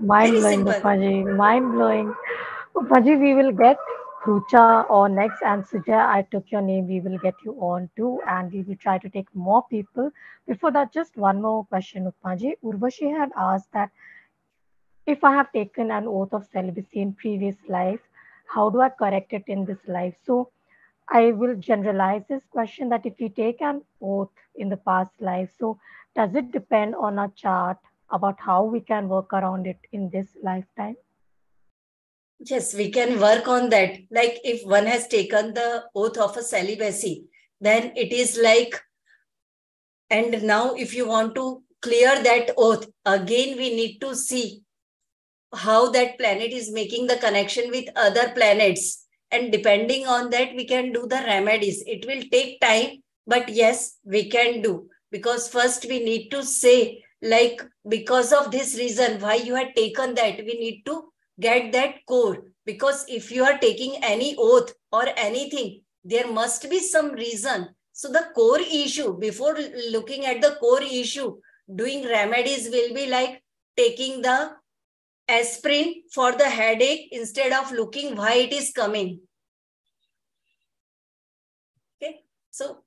[0.00, 1.34] Mind blowing, Upmaji.
[1.34, 2.14] Mind blowing.
[2.74, 3.78] Upmaji, we will get
[4.26, 5.42] Rucha or next.
[5.42, 6.88] And Sujay, I took your name.
[6.88, 8.20] We will get you on too.
[8.28, 10.10] And we will try to take more people.
[10.46, 12.54] Before that, just one more question, Upmaji.
[12.64, 13.90] Urvashi had asked that
[15.06, 18.00] if I have taken an oath of celibacy in previous life,
[18.46, 20.14] how do I correct it in this life?
[20.24, 20.50] So
[21.08, 25.50] I will generalize this question that if we take an oath in the past life,
[25.56, 25.78] so
[26.16, 27.78] does it depend on a chart
[28.10, 30.96] about how we can work around it in this lifetime?
[32.38, 33.98] Yes, we can work on that.
[34.10, 37.24] Like if one has taken the oath of a celibacy,
[37.60, 38.80] then it is like,
[40.10, 44.62] and now if you want to clear that oath, again, we need to see
[45.54, 49.06] how that planet is making the connection with other planets.
[49.30, 51.82] And depending on that, we can do the remedies.
[51.86, 54.88] It will take time, but yes, we can do.
[55.10, 60.14] Because first we need to say, like, because of this reason, why you had taken
[60.14, 62.38] that, we need to get that core.
[62.64, 67.68] Because if you are taking any oath or anything there must be some reason.
[67.92, 69.56] So the core issue before
[69.90, 71.36] looking at the core issue
[71.74, 73.42] doing remedies will be like
[73.76, 74.52] taking the
[75.28, 79.20] aspirin for the headache instead of looking why it is coming.
[81.96, 82.20] Okay?
[82.50, 82.84] So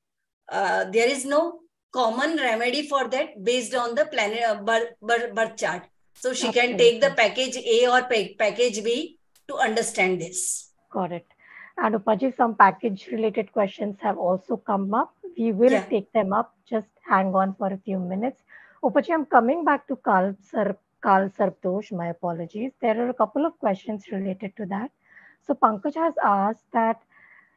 [0.49, 1.59] uh, there is no
[1.91, 5.83] common remedy for that based on the planet uh, birth, birth, birth chart
[6.19, 8.01] so she can take the package A or
[8.37, 9.17] package B
[9.47, 10.71] to understand this.
[10.91, 11.25] Got it.
[11.77, 15.13] And Upmaji, some package related questions have also come up.
[15.37, 15.85] We will yeah.
[15.85, 16.53] take them up.
[16.69, 18.43] Just hang on for a few minutes.
[18.83, 21.93] Upmaji, I'm coming back to Kal, Sar, Kal Sarpadosh.
[21.93, 22.73] My apologies.
[22.81, 24.91] There are a couple of questions related to that.
[25.47, 27.01] So Pankaj has asked that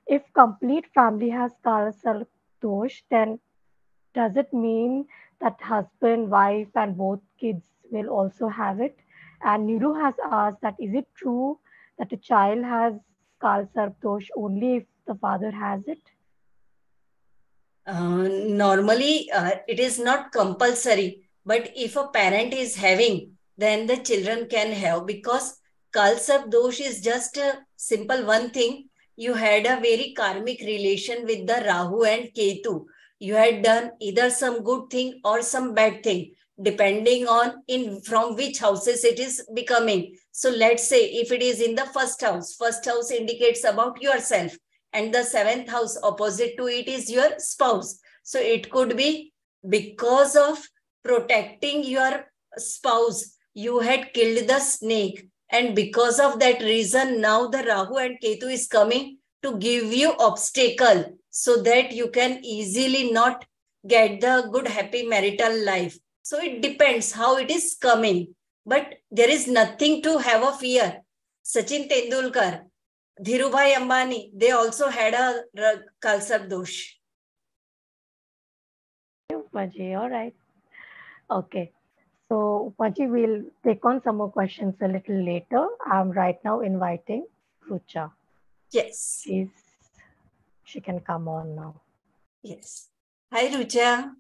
[0.07, 3.41] if complete family has Kal Sarpadosh, then
[4.15, 5.07] does it mean
[5.41, 8.99] that husband, wife, and both kids will also have it.
[9.45, 11.59] And Niru has asked that is it true
[11.99, 12.95] that a child has
[13.41, 16.01] Kal Sarpadosh only if the father has it?
[17.87, 18.29] Uh,
[18.63, 24.47] normally, uh, it is not compulsory, but if a parent is having, then the children
[24.49, 25.59] can have because
[25.93, 28.89] Kal Sarpadosh is just a simple one thing.
[29.17, 32.87] You had a very karmic relation with the Rahu and Ketu.
[33.19, 38.37] You had done either some good thing or some bad thing depending on in from
[38.37, 40.15] which houses it is becoming.
[40.33, 44.57] So let's say if it is in the first house, first house indicates about yourself
[44.93, 47.99] and the seventh house opposite to it is your spouse.
[48.23, 49.33] So it could be
[49.69, 50.59] because of
[51.03, 52.27] protecting your
[52.57, 55.29] spouse you had killed the snake.
[55.51, 60.15] And because of that reason, now the Rahu and Ketu is coming to give you
[60.19, 63.45] obstacle so that you can easily not
[63.87, 68.21] get the good happy marital life so it depends how it is coming
[68.73, 70.89] but there is nothing to have a fear
[71.53, 72.53] sachin tendulkar
[73.29, 75.27] dhirubhai ambani they also had a
[76.07, 76.81] kalsar dosh
[79.53, 80.35] Upmaji, all right.
[81.31, 81.73] Okay.
[82.29, 85.67] So, Upmaji, we'll take on some more questions a little later.
[85.87, 87.27] I'm right now inviting
[87.69, 88.11] Rucha.
[88.71, 89.23] Yes.
[89.25, 89.49] She's,
[90.65, 91.83] she can come on now.
[92.43, 92.89] Yes.
[93.33, 94.13] Hi, Rucha.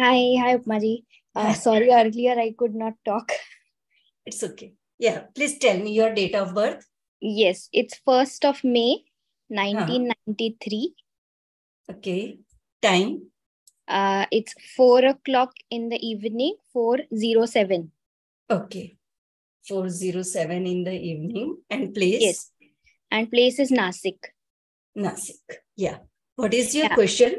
[0.00, 1.04] Hi, hi, Upmaji.
[1.34, 3.32] Uh, sorry, earlier I could not talk.
[4.26, 4.72] It's okay.
[4.98, 6.86] Yeah, please tell me your date of birth.
[7.20, 9.04] Yes, it's 1st of May,
[9.48, 10.94] 1993.
[11.90, 12.38] Okay.
[12.80, 13.28] Time?
[13.86, 17.90] Uh, it's 4 o'clock in the evening, 407.
[18.48, 18.96] Okay.
[19.68, 21.58] 407 in the evening.
[21.68, 22.22] And place?
[22.22, 22.50] Yes
[23.14, 24.34] and place is Nasik.
[24.98, 25.62] Nasik.
[25.76, 25.98] Yeah.
[26.34, 26.94] What is your yeah.
[26.94, 27.36] question?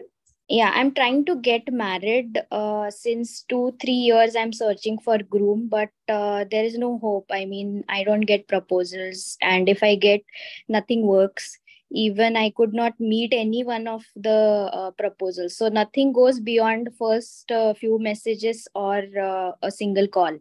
[0.47, 4.35] Yeah, I'm trying to get married uh, since two, three years.
[4.35, 7.25] I'm searching for groom, but uh, there is no hope.
[7.31, 10.21] I mean, I don't get proposals, and if I get,
[10.69, 11.57] nothing works.
[11.91, 15.57] Even I could not meet any one of the uh, proposals.
[15.57, 20.37] So nothing goes beyond first uh, few messages or uh, a single call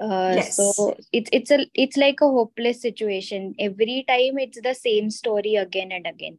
[0.00, 0.56] uh, yes.
[0.56, 5.56] so it's it's a it's like a hopeless situation every time it's the same story
[5.56, 6.38] again and again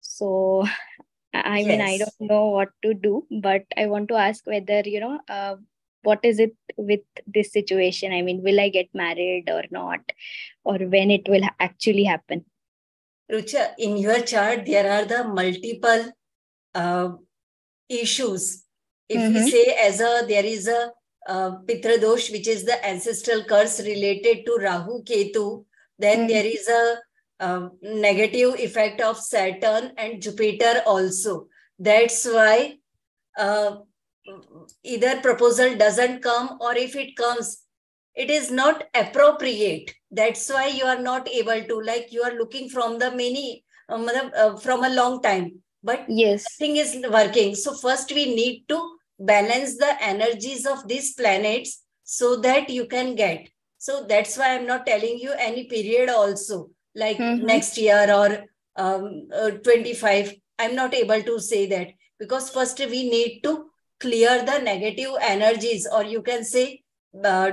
[0.00, 0.64] so
[1.34, 1.66] i yes.
[1.68, 5.18] mean i don't know what to do but i want to ask whether you know
[5.28, 5.56] uh,
[6.02, 10.00] what is it with this situation i mean will i get married or not
[10.64, 12.44] or when it will actually happen
[13.32, 16.04] rucha in your chart there are the multiple
[16.74, 17.08] uh,
[17.88, 18.64] issues
[19.08, 19.34] if mm-hmm.
[19.34, 20.90] we say as a there is a
[21.26, 25.64] uh, Pitradosh, which is the ancestral curse related to Rahu Ketu.
[25.98, 26.28] Then mm-hmm.
[26.28, 26.96] there is a
[27.44, 31.48] uh, negative effect of Saturn and Jupiter also.
[31.78, 32.78] That's why
[33.38, 33.76] uh,
[34.82, 37.62] either proposal doesn't come or if it comes,
[38.14, 39.92] it is not appropriate.
[40.10, 44.08] That's why you are not able to, like you are looking from the many, um,
[44.08, 45.62] uh, from a long time.
[45.82, 47.54] But yes, thing is working.
[47.54, 48.78] So first we need to
[49.18, 54.66] balance the energies of these planets so that you can get so that's why i'm
[54.66, 57.46] not telling you any period also like mm-hmm.
[57.46, 58.44] next year or
[58.76, 61.88] um, uh, 25 i'm not able to say that.
[62.18, 63.70] Because first we need to
[64.00, 66.82] clear the negative energies or you can say
[67.24, 67.52] uh,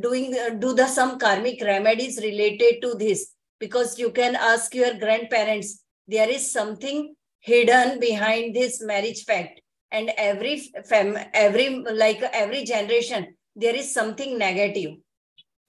[0.00, 3.32] doing uh, do the some karmic remedies related to this.
[3.58, 9.60] Because you can ask your grandparents there is something hidden behind this marriage fact.
[9.90, 14.92] And every fam every like every generation there is something negative.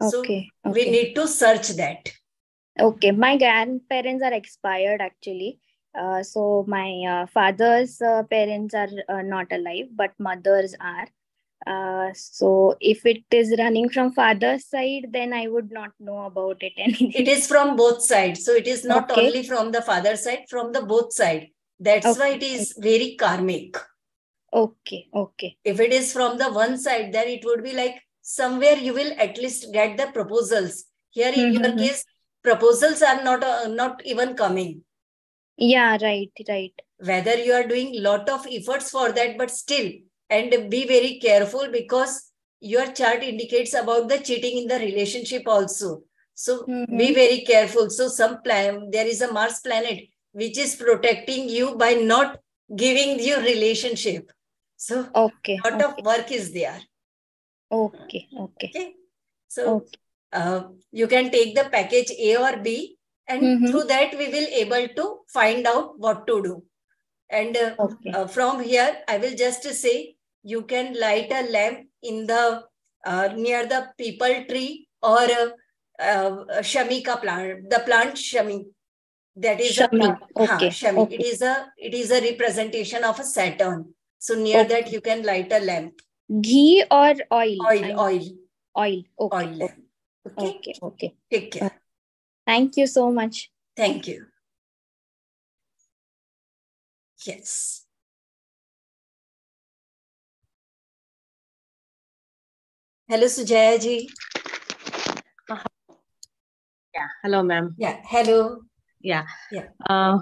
[0.01, 0.49] Okay, so okay.
[0.65, 2.11] we need to search that
[2.79, 5.59] okay my grandparents are expired actually
[5.97, 11.07] uh, so my uh, father's uh, parents are uh, not alive but mothers are
[11.67, 16.57] uh, so if it is running from father's side then i would not know about
[16.61, 19.27] it anything it is from both sides so it is not okay.
[19.27, 21.47] only from the father side from the both side
[21.79, 22.19] that's okay.
[22.19, 23.77] why it is very karmic
[24.53, 25.57] Okay, okay.
[25.65, 29.11] If it is from the one side, then it would be like somewhere you will
[29.17, 30.85] at least get the proposals.
[31.09, 31.63] Here in mm-hmm.
[31.63, 32.05] your case,
[32.43, 34.81] proposals are not uh, not even coming.
[35.57, 36.73] Yeah, right, right.
[36.97, 39.91] Whether you are doing lot of efforts for that, but still,
[40.29, 46.03] and be very careful because your chart indicates about the cheating in the relationship also.
[46.33, 46.97] So mm-hmm.
[46.97, 47.89] be very careful.
[47.89, 52.39] So some plan there is a Mars planet which is protecting you by not
[52.75, 54.31] giving you relationship
[54.83, 55.83] so okay, lot okay.
[55.85, 56.79] of work is there.
[57.71, 58.67] Okay, okay.
[58.67, 58.95] Okay.
[59.47, 59.97] So okay.
[60.33, 63.67] Uh, you can take the package A or B, and mm-hmm.
[63.67, 66.63] through that we will able to find out what to do.
[67.29, 68.11] And uh, okay.
[68.11, 72.63] uh, from here, I will just say you can light a lamp in the
[73.05, 75.49] uh, near the peepal tree or uh,
[75.99, 78.65] uh, shamika plant, the plant shami.
[79.35, 80.05] That is shami.
[80.05, 80.69] a okay.
[80.69, 80.97] Ha, shami.
[80.97, 81.15] Okay.
[81.15, 83.93] It is a it is a representation of a Saturn.
[84.19, 84.69] So near okay.
[84.69, 85.93] that you can light a lamp.
[86.41, 87.57] Ghee or oil?
[87.69, 88.21] Oil, oil.
[88.77, 89.03] Oil.
[89.19, 89.37] Okay.
[89.37, 89.69] Oil.
[90.25, 90.47] Okay.
[90.47, 90.73] Okay.
[90.81, 91.15] okay.
[91.29, 91.71] Take care.
[92.45, 93.51] Thank you so much.
[93.75, 94.25] Thank you.
[97.25, 97.85] Yes.
[103.07, 104.09] Hello, Sujaya ji.
[106.93, 107.09] Yeah.
[107.23, 107.75] Hello, ma'am.
[107.77, 107.99] Yeah.
[108.05, 108.61] Hello.
[109.01, 109.25] Yeah.
[109.51, 109.67] Yeah.
[109.89, 110.19] Uh,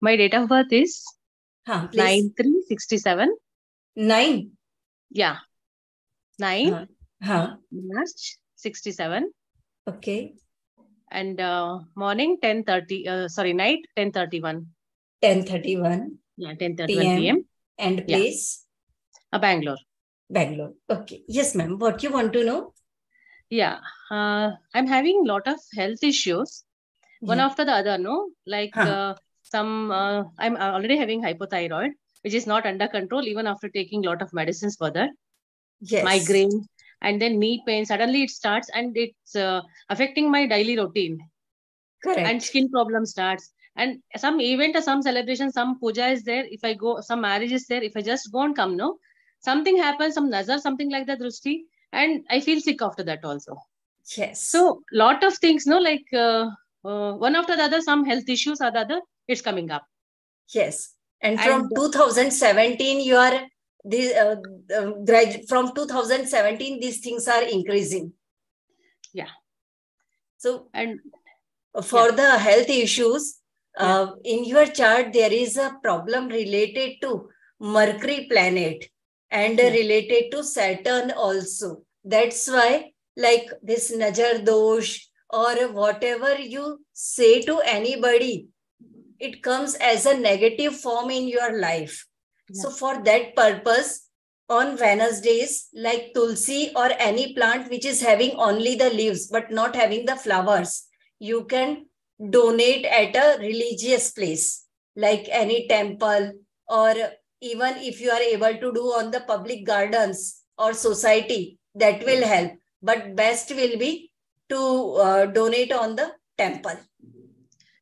[0.00, 1.04] my date of birth is
[1.66, 3.34] Huh, nine three sixty seven.
[3.96, 4.52] Nine.
[5.10, 5.38] Yeah.
[6.38, 6.86] Nine Huh.
[7.22, 7.56] Huh.
[7.72, 9.30] March 67.
[9.88, 10.34] Okay.
[11.10, 14.66] And uh, morning 10.30, uh, sorry, night 10.31.
[15.22, 17.16] 10:31 Yeah, 10.31 PM.
[17.16, 17.44] PM.
[17.78, 18.16] and Yeah.
[18.16, 18.64] place
[19.32, 19.78] Uh, Bangalore.
[20.30, 20.74] Bangalore.
[20.90, 21.22] Okay.
[21.28, 21.78] Yes, ma'am.
[21.78, 22.72] What you want to know?
[23.50, 23.78] Yeah.
[24.10, 26.64] Uh, I'm having lot of health issues.
[27.20, 27.46] One Yeah.
[27.46, 28.30] after the other, no?
[28.46, 28.88] Like Huh.
[28.94, 31.92] uh, some, uh, I'm already having hypothyroid,
[32.22, 35.10] which is not under control even after taking lot of medicines for that.
[35.80, 36.04] Yes.
[36.04, 36.66] migraine
[37.02, 41.18] and then knee pain suddenly it starts and it's uh, affecting my daily routine.
[42.04, 42.28] Correct.
[42.28, 43.52] and skin problem starts.
[43.76, 46.44] And some event or some celebration some puja is there.
[46.48, 47.82] If i go some marriage is there.
[47.82, 48.98] If i just go and come no?
[49.40, 53.56] Something happens some nazar something like that drusti and i feel sick after that also.
[54.16, 54.42] Yes.
[54.48, 55.78] so lot of things no?
[55.78, 56.48] Like uh,
[56.84, 59.84] uh, one after the other some health issues or the other it's coming up.
[60.54, 60.92] Yes.
[61.20, 63.40] And from And- 2017, you are
[63.86, 64.36] the uh,
[64.76, 68.12] uh, from 2017, these things are increasing.
[69.12, 69.30] Yeah.
[70.38, 71.00] So and
[71.82, 73.38] for the health issues,
[73.78, 77.28] uh, in your chart, there is a problem related to
[77.60, 78.86] Mercury planet
[79.30, 79.70] and Yeah.
[79.70, 81.82] related to Saturn also.
[82.04, 88.48] That's why, like this Najar dosh or whatever you say to anybody,
[89.18, 92.06] it comes as a negative form in your life.
[92.52, 94.06] So, for that purpose,
[94.48, 99.74] on Wednesdays, like Tulsi or any plant which is having only the leaves but not
[99.74, 100.86] having the flowers,
[101.18, 101.86] you can
[102.30, 106.32] donate at a religious place, like any temple,
[106.68, 106.94] or
[107.40, 112.24] even if you are able to do on the public gardens or society, that will
[112.24, 112.52] help.
[112.82, 114.12] But best will be
[114.48, 116.78] to uh, donate on the temple.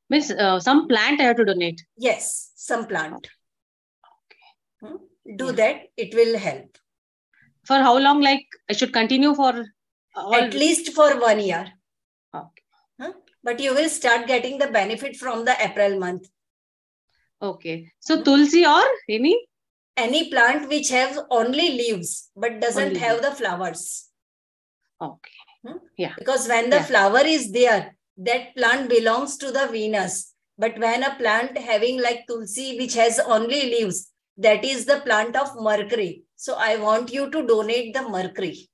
[0.09, 3.27] means uh, some plant i have to donate Yes, some plant.
[5.37, 6.79] Do that, it will help.
[7.69, 9.51] for how long like i should continue for
[10.23, 11.63] all At least for one year.
[12.41, 13.13] okay.
[13.49, 16.29] But you will start getting the benefit from the April month.
[17.49, 17.75] Okay.
[18.01, 18.85] So tulsi or
[19.17, 19.35] any?
[19.97, 23.83] Any plant which have only leaves but doesn't Only have the flowers.
[25.01, 25.75] Okay.
[25.97, 26.15] Yeah.
[26.19, 26.85] Because when the Yeah.
[26.93, 27.97] flower is there,
[28.31, 30.35] that plant belongs to the Venus.
[30.59, 35.37] But when a plant having like Tulsi, which has only leaves, that is the plant
[35.37, 36.25] of Mercury.
[36.37, 38.69] So I want you to donate the Mercury.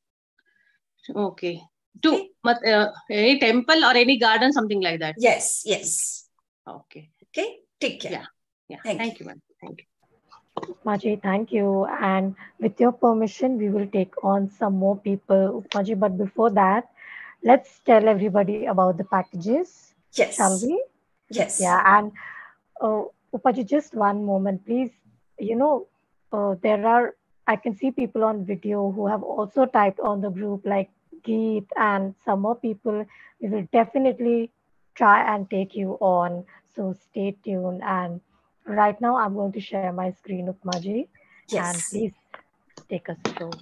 [1.14, 1.60] Okay.
[2.02, 2.72] To Okay.
[2.72, 5.16] uh, any temple or any garden, something like that.
[5.18, 6.28] Yes, yes.
[6.66, 7.10] Okay.
[7.28, 8.12] Okay, take care.
[8.12, 8.26] Yeah.
[8.68, 8.78] Yeah.
[8.84, 9.42] Thank Thank, you, ma'am.
[9.60, 10.74] Thank you.
[10.84, 11.86] Maji, thank you.
[11.86, 15.98] And with your permission, we will take on some more people, Maji.
[15.98, 16.88] But before that,
[17.42, 20.36] let's tell everybody about the packages, Yes.
[20.36, 20.82] shall we?
[21.30, 21.60] Yes.
[21.60, 22.12] Yeah, and
[22.80, 23.02] uh,
[23.34, 24.90] Upmaji, just one moment, please.
[25.40, 25.86] You know,
[26.32, 27.14] uh, there are,
[27.46, 30.90] I can see people on video who have also typed on the group, like
[31.24, 33.06] Geet and some more people.
[33.40, 34.50] We will definitely
[34.94, 36.44] try and take you on.
[36.76, 37.82] So stay tuned.
[37.82, 38.20] And
[38.66, 41.08] right now, I'm going to share my screen, Upmaji, and
[41.48, 41.90] Yes.
[41.90, 42.12] please
[42.88, 43.52] take us through.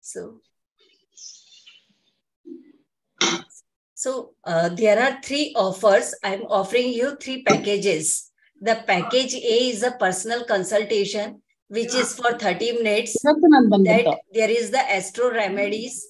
[0.00, 0.40] So,
[4.02, 6.12] so uh, there are three offers.
[6.24, 8.32] I'm offering you three packages.
[8.60, 13.16] The package A is a personal consultation, which is for 30 minutes.
[13.22, 16.04] That there is the astro remedies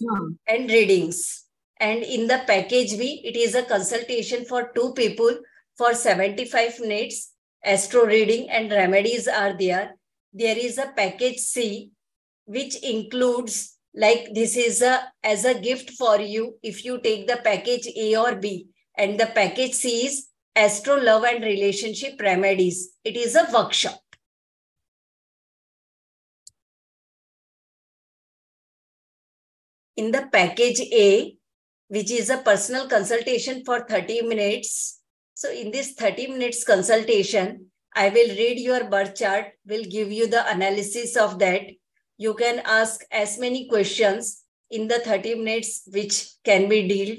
[0.48, 1.44] and readings.
[1.80, 5.40] And in the package B, it is a consultation for two people
[5.76, 7.32] for 75 minutes.
[7.62, 9.96] Astro reading and remedies are there.
[10.32, 11.90] There is a package C,
[12.46, 17.40] which includes like this is a as a gift for you if you take the
[17.44, 18.68] package A or B.
[18.96, 22.90] And the package C is Astro Love and Relationship Remedies.
[23.04, 24.00] It is a workshop.
[29.96, 31.36] In the package A,
[31.88, 35.00] which is a personal consultation for 30 minutes.
[35.34, 40.26] So in this 30 minutes consultation, I will read your birth chart, will give you
[40.26, 41.62] the analysis of that.
[42.22, 47.18] You can ask as many questions in the 30 minutes which can be dealt.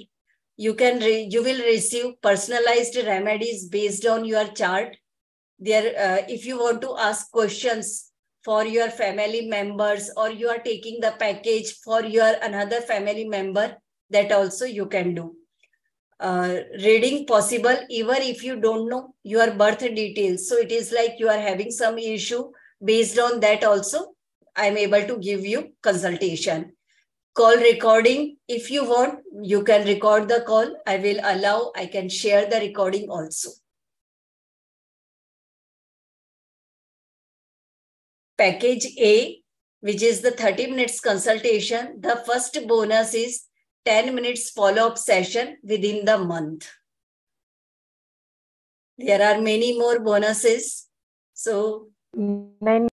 [0.56, 4.96] You can re- you will receive personalized remedies based on your chart.
[5.60, 8.12] There, uh, if you want to ask questions
[8.46, 13.76] for your family members or you are taking the package for your another family member,
[14.10, 15.36] that also you can do.
[16.20, 20.48] Uh, reading possible even if you don't know your birth details.
[20.48, 22.44] So it is like you are having some issue.
[22.82, 24.13] Based on that also,
[24.56, 26.74] I'm able to give you consultation.
[27.36, 30.76] Call recording, if you want, you can record the call.
[30.86, 33.50] I will allow, I can share the recording also.
[38.38, 39.42] Package A,
[39.82, 43.44] which is the 30 minutes consultation, the first bonus is
[43.86, 46.70] 10 minutes follow-up session within the month.
[48.98, 50.88] There are many more bonuses.
[51.34, 52.90] So Many.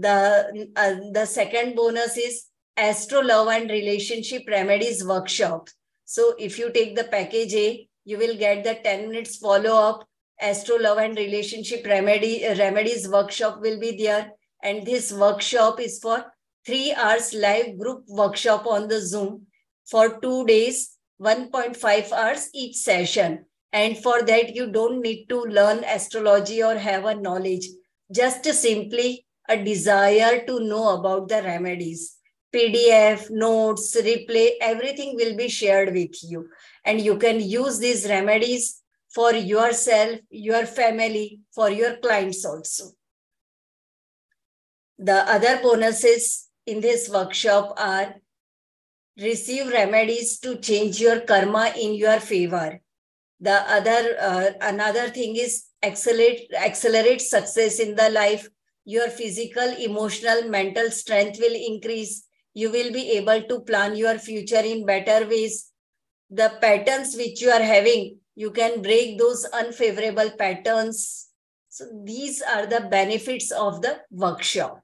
[0.00, 2.46] The uh, the second bonus is
[2.76, 5.68] Astro Love and Relationship Remedies workshop.
[6.04, 10.08] So if you take the package A, you will get the 10 minutes follow-up
[10.40, 14.32] Astro Love and Relationship Remedy, Remedies workshop will be there.
[14.62, 16.24] And this workshop is for
[16.64, 19.46] three hours live group workshop on the Zoom
[19.84, 23.46] for two days, 1.5 hours each session.
[23.72, 27.66] And for that, you don't need to learn astrology or have a knowledge.
[28.12, 32.16] Just simply a desire to know about the remedies.
[32.54, 36.48] PDF, notes, replay, everything will be shared with you.
[36.84, 38.82] And you can use these remedies
[39.14, 42.92] for yourself, your family, for your clients also.
[44.98, 48.14] The other bonuses in this workshop are
[49.20, 52.80] receive remedies to change your karma in your favor.
[53.40, 58.48] The other, uh, another thing is accelerate, accelerate success in the life.
[58.88, 62.26] Your physical, emotional, mental strength will increase.
[62.54, 65.70] You will be able to plan your future in better ways.
[66.30, 71.28] The patterns which you are having, you can break those unfavorable patterns.
[71.68, 74.80] So these are the benefits of the workshop.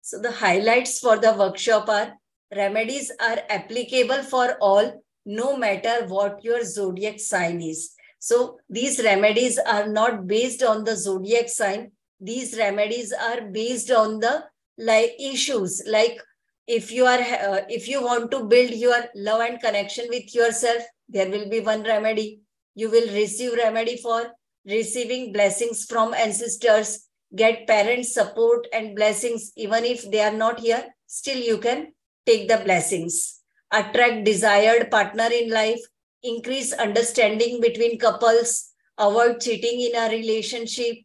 [0.00, 2.14] So the highlights for the workshop are
[2.56, 7.94] remedies are applicable for all, no matter what your zodiac sign is.
[8.18, 11.92] So these remedies are not based on the zodiac sign.
[12.20, 14.44] These remedies are based on the
[14.76, 15.82] like issues.
[15.86, 16.18] Like
[16.66, 20.82] if you are uh, if you want to build your love and connection with yourself
[21.08, 22.40] there will be one remedy.
[22.74, 24.32] You will receive remedy for
[24.66, 27.06] receiving blessings from ancestors.
[27.34, 29.52] Get parents support and blessings.
[29.56, 31.92] Even if they are not here still you can
[32.26, 33.39] take the blessings
[33.72, 35.80] attract desired partner in life
[36.22, 40.96] increase understanding between couples avoid cheating in a relationship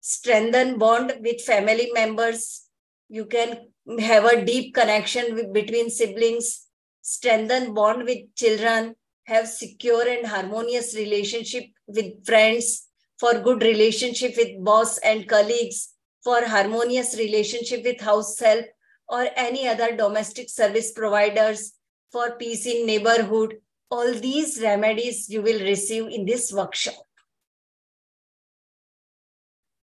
[0.00, 2.62] strengthen bond with family members.
[3.08, 3.68] You can
[4.00, 6.66] have a deep connection with, between siblings
[7.02, 8.94] strengthen bond with children
[9.24, 12.86] have secure and harmonious relationship with friends
[13.18, 18.66] for good relationship with boss and colleagues, for harmonious relationship with house help
[19.08, 21.72] or any other domestic service providers,
[22.12, 23.56] for peace in neighborhood.
[23.90, 26.94] All these remedies you will receive in this workshop.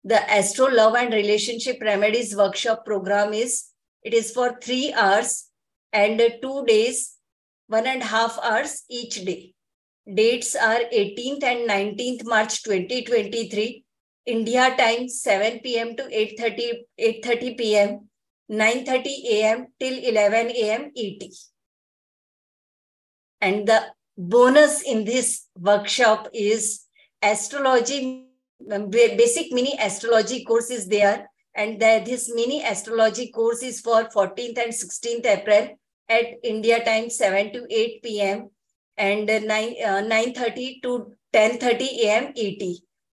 [0.04, 3.66] The Astro Love and Relationship Remedies workshop program is,
[4.04, 5.50] it is for three hours
[5.92, 7.16] and two days,
[7.68, 9.54] one and a half hours each day.
[10.14, 13.84] Dates are 18th and 19th March 2023.
[14.28, 15.96] India time 7 p.m.
[15.96, 18.10] to 8.30, 8.30 p.m.
[18.52, 19.68] 9.30 a.m.
[19.80, 20.92] till 11 a.m.
[20.96, 21.24] ET.
[23.42, 23.82] And the
[24.18, 26.86] bonus in this workshop is
[27.22, 28.28] astrology,
[28.68, 31.30] basic mini astrology course is there.
[31.56, 35.78] And the, this mini astrology course is for 14th and 16th April
[36.10, 38.50] at India time 7 to 8 p.m
[38.98, 42.34] and 9 uh, 9:30 to 10:30 a.m.
[42.36, 42.64] ET.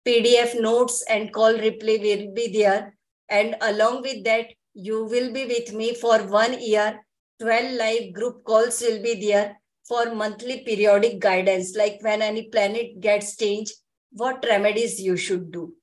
[0.06, 2.98] PDF notes and call replay will be there,
[3.30, 4.48] and along with that,
[4.80, 7.00] you will be with me for one year.
[7.42, 9.58] 12 live group calls will be there
[9.88, 13.74] for monthly periodic guidance, like when any planet gets changed,
[14.12, 15.74] what remedies you should do.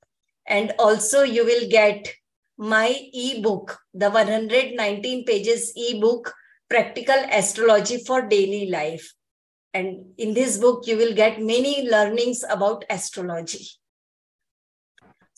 [0.47, 2.13] And also you will get
[2.57, 6.33] my ebook, the 119 pages ebook,
[6.69, 9.13] Practical Astrology for Daily Life.
[9.75, 13.69] And in this book, you will get many learnings about astrology.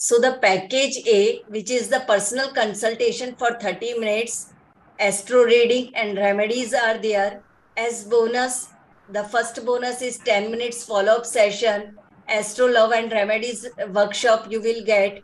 [0.00, 4.52] So the package A, which is the personal consultation for 30 minutes,
[5.00, 7.42] astro reading and remedies are there.
[7.76, 8.68] As bonus,
[9.08, 14.84] the first bonus is 10 minutes follow-up session, astro love and remedies workshop you will
[14.84, 15.20] get,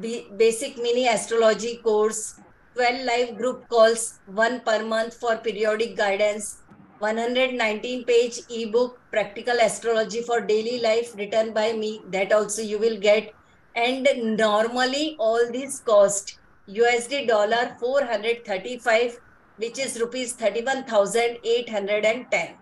[0.00, 2.40] basic mini astrology course,
[2.76, 6.62] 12 live group calls, one per month for periodic guidance,
[7.00, 12.00] 119 page ebook practical astrology for daily life written by me.
[12.08, 13.34] That also you will get
[13.74, 19.20] and normally all these cost usd dollar 435
[19.56, 22.54] which is rupees 31810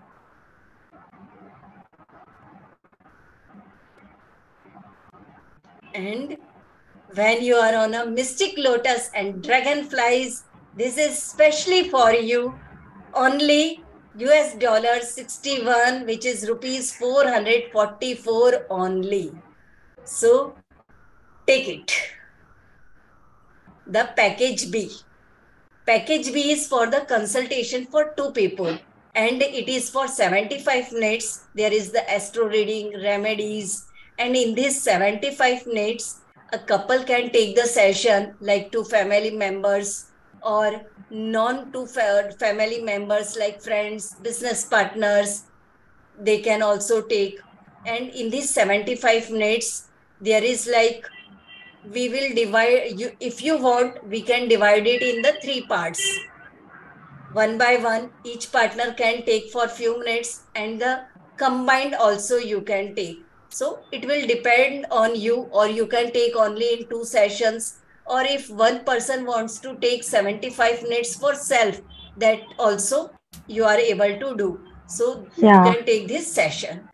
[5.95, 6.37] And
[7.15, 10.45] when you are on a mystic lotus and dragonflies,
[10.77, 12.55] this is specially for you.
[13.15, 13.85] Only
[14.19, 19.33] US dollar 61, which is rupees 444 only.
[20.05, 20.55] So
[21.47, 21.93] take it.
[23.87, 24.91] The package B.
[25.87, 28.79] Package B is for the consultation for two people
[29.15, 31.47] and it is for 75 minutes.
[31.55, 33.87] There is the astro reading, remedies,
[34.19, 36.21] and in these 75 minutes,
[36.53, 40.07] a couple can take the session like two family members
[40.43, 45.45] or non two family members like friends, business partners.
[46.19, 47.41] They can also take.
[47.87, 49.89] And in these 75 minutes,
[50.21, 51.09] there is like
[51.85, 56.03] we will divide you if you want we can divide it in the three parts.
[57.33, 61.05] One by one each partner can take for few minutes and the
[61.37, 63.19] combined also you can take.
[63.49, 68.23] So it will depend on you or you can take only in two sessions or
[68.23, 71.81] if one person wants to take 75 minutes for self
[72.17, 73.11] that also
[73.47, 74.61] you are able to do.
[74.87, 75.65] So Yeah.
[75.65, 76.89] you can take this session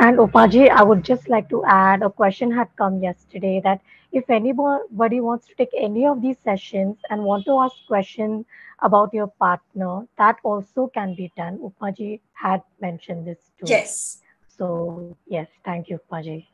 [0.00, 3.80] And Upmaji, I would just like to add a question had come yesterday that
[4.12, 8.46] if anybody wants to take any of these sessions and want to ask questions
[8.80, 11.58] about your partner, that also can be done.
[11.58, 13.66] Upmaji had mentioned this too.
[13.66, 16.46] yes So yes, thank you, Upmaji.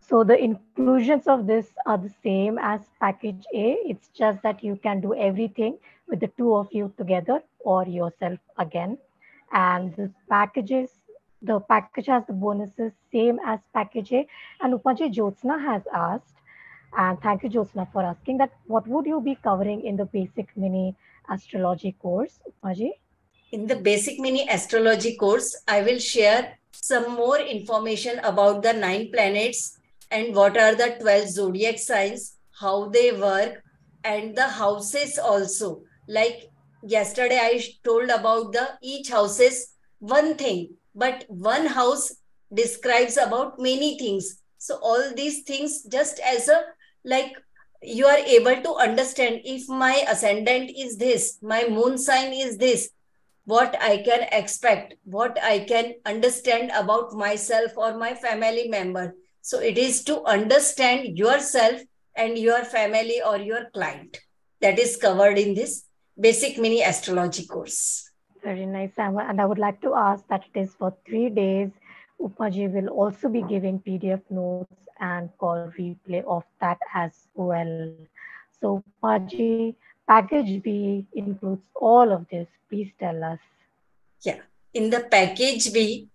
[0.00, 3.76] So the inclusions of this are the same as package A.
[3.84, 5.78] It's just that you can do everything
[6.08, 8.98] with the two of you together or yourself again.
[9.52, 10.90] And the packages,
[11.42, 14.26] the package has the bonuses same as package A.
[14.60, 16.34] And Upmaji Jyotsna has asked,
[16.96, 20.56] and thank you Jyotsna for asking that what would you be covering in the basic
[20.56, 20.94] mini
[21.30, 22.90] astrology course, Upmaji?
[23.50, 29.10] In the basic mini astrology course, I will share some more information about the nine
[29.12, 29.78] planets
[30.10, 33.62] and what are the 12 zodiac signs, how they work,
[34.04, 35.82] and the houses also.
[36.08, 36.50] Like
[36.82, 42.14] yesterday, I told about the each houses one thing, but one house
[42.52, 44.42] describes about many things.
[44.58, 46.62] So all these things just as a
[47.04, 47.34] like
[47.82, 52.90] you are able to understand if my ascendant is this, my moon sign is this,
[53.44, 59.14] what I can expect, what I can understand about myself or my family member.
[59.40, 61.80] So it is to understand yourself
[62.14, 64.18] and your family or your client.
[64.60, 65.84] That is covered in this
[66.18, 68.01] basic mini astrology course.
[68.42, 71.70] Very nice, And I would like to ask that it is for three days.
[72.20, 77.94] Upmaji will also be giving PDF notes and call replay of that as well.
[78.60, 79.74] So Upmaji,
[80.08, 82.48] package B includes all of this.
[82.68, 83.38] Please tell us.
[84.22, 84.40] Yeah.
[84.74, 86.08] In the package B,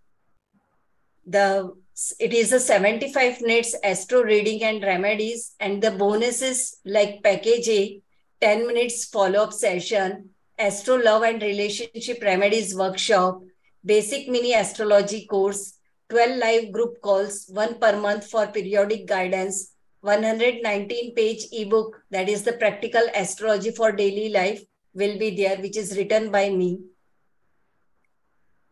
[1.26, 1.74] the
[2.20, 8.02] it is a 75 minutes astro reading and remedies, and the bonuses like package A,
[8.40, 13.42] 10 minutes follow-up session, astro love and relationship remedies workshop,
[13.86, 15.80] basic mini astrology course,
[16.10, 22.44] 12 live group calls, one per month for periodic guidance, 119 page ebook that is
[22.44, 26.80] the practical astrology for daily life will be there, which is written by me.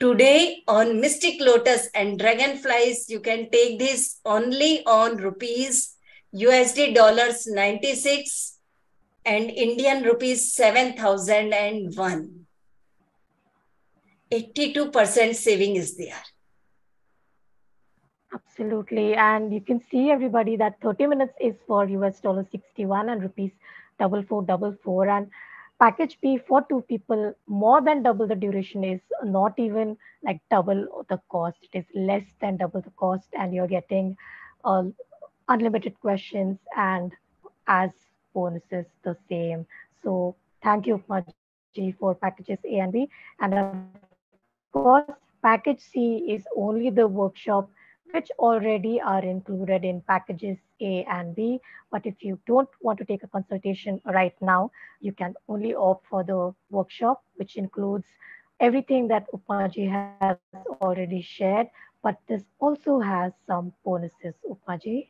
[0.00, 5.96] today on Mystic Lotus and Dragonflies, you can take this only on rupees
[6.34, 8.55] USD dollars 96
[9.26, 12.46] and Indian rupees 7001.
[14.32, 16.22] 82% saving is there.
[18.32, 19.14] Absolutely.
[19.14, 23.52] And you can see everybody that 30 minutes is for US dollar 61 and rupees
[23.98, 25.08] double four double four.
[25.08, 25.28] And
[25.78, 31.04] package B for two people, more than double the duration is not even like double
[31.08, 31.58] the cost.
[31.72, 34.16] It is less than double the cost, and you're getting
[34.64, 34.84] uh,
[35.48, 37.12] unlimited questions and
[37.68, 37.90] as
[38.36, 39.66] bonuses the same.
[40.02, 41.26] So thank you much
[42.00, 43.08] for packages A and B.
[43.40, 43.76] And of
[44.72, 45.10] course,
[45.42, 47.68] package C is only the workshop
[48.12, 51.60] which already are included in packages A and B.
[51.90, 56.06] But if you don't want to take a consultation right now, you can only opt
[56.06, 58.06] for the workshop, which includes
[58.60, 59.90] everything that Upmaji
[60.20, 60.36] has
[60.80, 61.68] already shared.
[62.02, 65.08] But this also has some bonuses, Upmaji.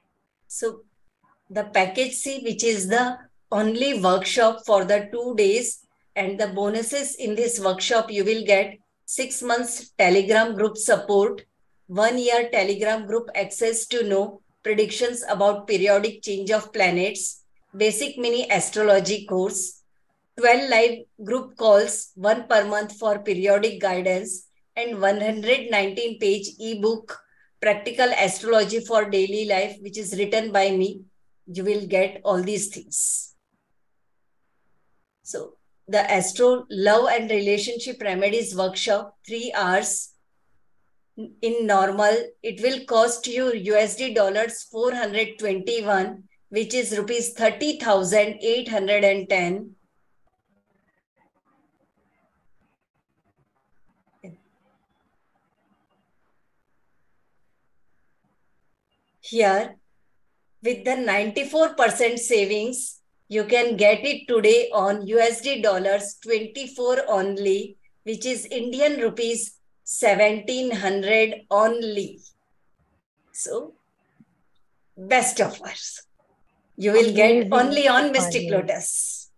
[0.48, 0.82] So
[1.50, 3.18] the package C, which is the
[3.52, 5.86] only workshop for the two days.
[6.14, 11.44] And the bonuses in this workshop, you will get six months Telegram group support,
[11.86, 17.44] one year Telegram group access to know predictions about periodic change of planets,
[17.76, 19.82] basic mini astrology course,
[20.38, 27.18] 12 live group calls, one per month for periodic guidance, and 119 page ebook,
[27.60, 31.00] Practical Astrology for Daily Life, which is written by me.
[31.46, 33.34] You will get all these things.
[35.22, 35.54] So,
[35.88, 40.12] the Astro Love and Relationship Remedies Workshop, three hours
[41.16, 49.70] in normal, it will cost you USD dollars 421, which is rupees 30,810.
[59.20, 59.76] Here,
[60.62, 68.24] with the 94% savings, you can get it today on USD dollars 24 only, which
[68.24, 72.20] is Indian rupees 1700 only.
[73.32, 73.74] So,
[74.96, 76.02] best offers.
[76.76, 77.48] You will Amazing.
[77.48, 79.30] get only on Mystic Lotus.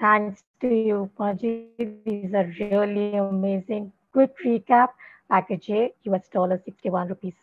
[0.00, 1.68] Thanks to you, Paji.
[2.04, 3.92] These are really amazing.
[4.12, 4.88] Quick recap.
[5.28, 7.34] Package A, US dollar 61 rupees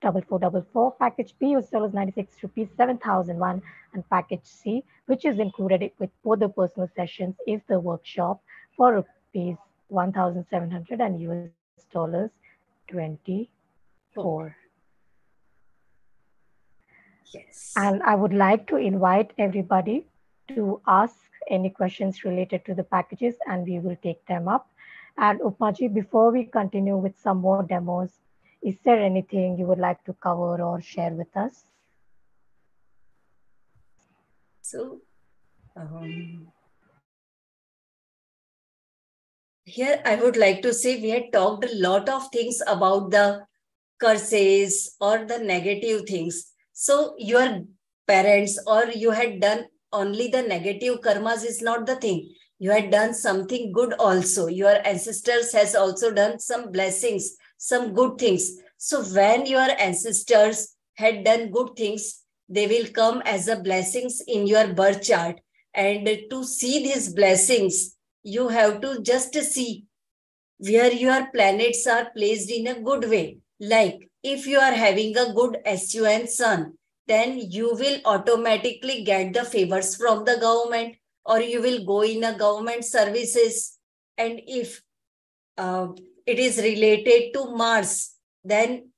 [0.00, 0.92] double four double four.
[0.92, 3.62] Package B was dollars 96 rupees 7001
[3.94, 8.40] and package C, which is included with both the personal sessions, is the workshop
[8.76, 9.56] for rupees
[9.88, 11.50] 1700 and US
[11.92, 12.30] dollars
[12.88, 14.56] 24.
[17.34, 17.74] Yes.
[17.76, 20.06] And I would like to invite everybody
[20.48, 21.16] to ask
[21.50, 24.70] any questions related to the packages and we will take them up.
[25.16, 28.12] And Upmaji, before we continue with some more demos,
[28.62, 31.64] is there anything you would like to cover or share with us?
[34.62, 35.00] So,
[35.76, 36.48] um,
[39.64, 43.46] here I would like to say we had talked a lot of things about the
[44.00, 46.52] curses or the negative things.
[46.72, 47.62] So, your
[48.06, 52.34] parents or you had done only the negative karmas is not the thing.
[52.58, 54.48] You had done something good also.
[54.48, 58.52] Your ancestors has also done some blessings some good things.
[58.78, 64.46] So when your ancestors had done good things, they will come as a blessings in
[64.46, 65.40] your birth chart.
[65.74, 69.84] And to see these blessings, you have to just see
[70.58, 73.38] where your planets are placed in a good way.
[73.60, 76.74] Like if you are having a good SUN sun,
[77.06, 82.24] then you will automatically get the favors from the government or you will go in
[82.24, 83.78] a government services.
[84.16, 84.82] And if
[85.56, 85.88] uh,
[86.28, 88.90] it is related to Mars, then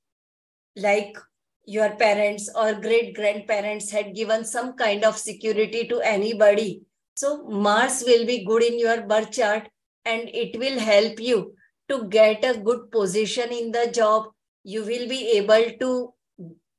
[0.75, 1.17] like
[1.65, 6.81] your parents or great grandparents had given some kind of security to anybody.
[7.13, 9.69] So Mars will be good in your birth chart
[10.03, 11.55] and it will help you
[11.87, 14.25] to get a good position in the job.
[14.63, 16.13] You will be able to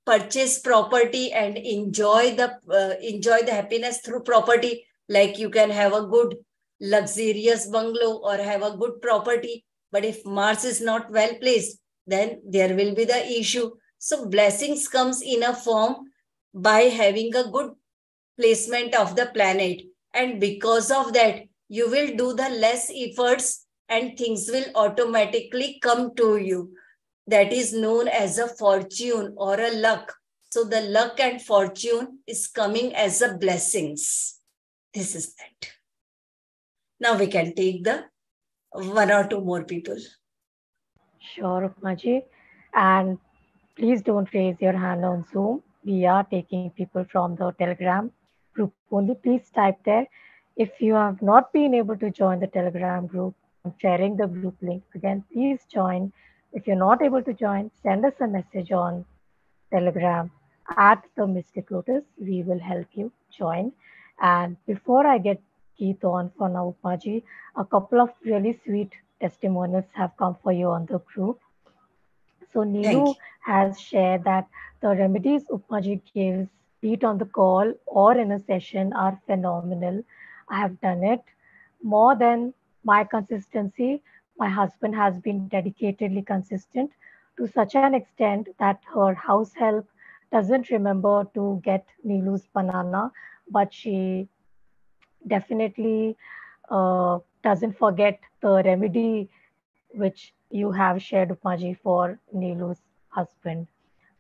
[0.05, 5.93] purchase property and enjoy the uh, enjoy the happiness through property like you can have
[5.93, 6.37] a good
[6.81, 12.41] luxurious bungalow or have a good property but if Mars is not well placed, then
[12.45, 13.71] there will be the issue.
[13.99, 15.97] So blessings comes in a form
[16.55, 17.73] by having a good
[18.41, 19.83] placement of the planet.
[20.15, 26.15] And because of that, you will do the less efforts and things will automatically come
[26.17, 26.75] to you.
[27.27, 30.13] That is known as a fortune or a luck.
[30.51, 34.39] So the luck and fortune is coming as a blessings.
[34.93, 35.71] This is that.
[37.01, 38.05] Now we can take the
[38.73, 39.97] one or two more people.
[41.19, 42.23] Sure, Upmaji.
[42.75, 43.19] And
[43.77, 45.63] please don't raise your hand on Zoom.
[45.85, 48.11] We are taking people from the Telegram
[48.55, 49.15] group only.
[49.15, 50.07] Please type there.
[50.57, 53.35] If you have not been able to join the Telegram group,
[53.65, 55.25] I'm sharing the group link again.
[55.33, 56.13] Please join.
[56.53, 59.05] If you're not able to join, send us a message on
[59.73, 60.31] Telegram
[60.77, 62.05] at the Mystic Lotus.
[62.19, 63.73] We will help you join.
[64.21, 65.41] And before I get
[65.79, 67.23] Geet on for now, Upmaji.
[67.57, 71.41] A couple of really sweet testimonials have come for you on the group.
[72.53, 74.49] So Neelu has shared that
[74.81, 76.49] the remedies Upmaji gives,
[76.81, 80.03] be it on the call or in a session, are phenomenal.
[80.49, 81.23] I have done it
[81.83, 82.53] more than
[82.85, 84.03] my consistency.
[84.39, 86.91] My husband has been dedicatedly consistent
[87.39, 89.87] to such an extent that her house help
[90.31, 93.13] doesn't remember to get Neelu's banana,
[93.51, 94.29] but she
[95.27, 96.17] definitely
[96.71, 99.29] uh, doesn't forget the remedy
[99.95, 103.67] which you have shared, Upmaji, for Nilu's husband.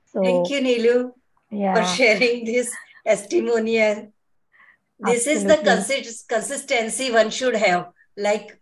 [0.04, 1.12] So thank you, Nilu,
[1.50, 1.74] Yeah.
[1.74, 2.72] for sharing this
[3.06, 4.12] testimonial.
[4.98, 5.96] This is the Absolutely.
[6.02, 7.88] consi- consistency one should have.
[8.16, 8.60] Like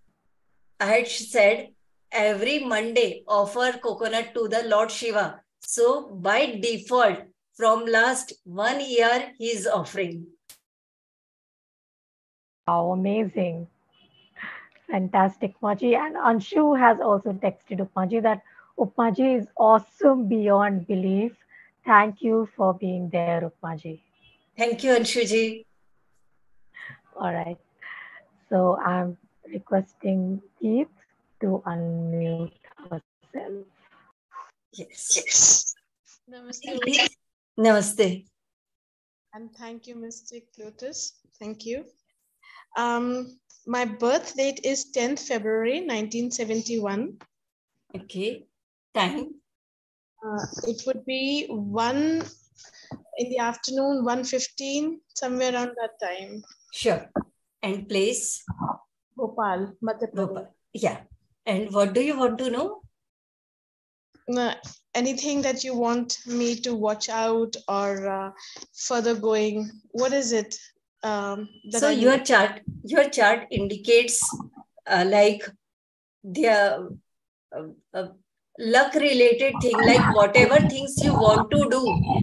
[0.79, 1.69] I had said,
[2.11, 5.41] every Monday offer coconut to the Lord Shiva.
[5.61, 7.19] So by default,
[7.55, 10.27] from last one year, he is offering.
[12.71, 13.67] Wow, amazing.
[14.89, 15.97] Fantastic, Upmaji.
[15.97, 18.43] And Anshu has also texted Upmaji that
[18.79, 21.33] Upmaji is awesome beyond belief.
[21.85, 23.99] Thank you for being there, Upmaji.
[24.57, 25.65] Thank you, Anshuji.
[27.17, 27.59] All right.
[28.49, 29.17] So I'm
[29.53, 30.89] requesting Geet
[31.41, 33.67] to unmute herself.
[34.73, 35.17] Yes.
[35.17, 35.75] Yes.
[36.31, 36.79] Namaste.
[36.87, 37.17] Geet,
[37.59, 38.27] Namaste.
[39.35, 41.15] And thank you, Mystic Lotus.
[41.41, 41.85] Thank you.
[42.77, 47.19] Um, my birth date is 10th February 1971.
[47.97, 48.47] Okay.
[48.95, 49.35] Time.
[50.25, 52.25] Uh, it would be 1
[53.19, 56.43] in the afternoon, 1.15, somewhere around that time.
[56.73, 57.09] Sure.
[57.63, 58.43] And place.
[59.17, 60.15] Bhopal, Madhya Pradesh.
[60.15, 60.55] Bhopal.
[60.73, 61.01] Yeah.
[61.47, 62.83] And what do you want to know?
[64.35, 64.55] Uh,
[64.95, 68.31] anything that you want me to watch out or uh,
[68.75, 69.71] further going?
[69.91, 70.57] What is it?
[71.03, 74.21] Um, so I your chart your chart indicates
[74.87, 75.49] uh, like
[76.23, 76.91] the
[77.57, 77.63] uh,
[77.95, 78.09] uh,
[78.59, 82.21] luck related thing like whatever things you want to do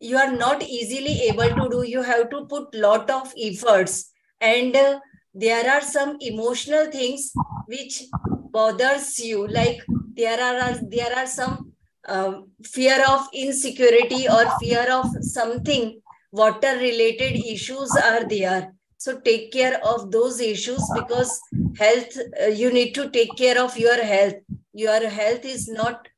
[0.00, 1.82] you are not easily able to do.
[1.82, 5.00] You have to put lot of efforts and uh,
[5.34, 7.32] there are some emotional things
[7.66, 8.04] which
[8.50, 9.80] bothers you like
[10.14, 11.72] there are there are some
[12.08, 16.00] um, fear of insecurity or fear of something
[16.32, 21.40] water related issues are there so take care of those issues because
[21.78, 24.34] health uh, you need to take care of your health
[24.72, 26.08] your health is not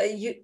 [0.00, 0.34] uh, you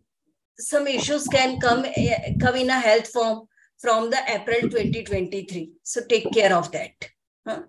[0.58, 3.46] some issues can come uh, come in a health form
[3.78, 7.10] from the april 2023 so take care of that
[7.46, 7.60] huh?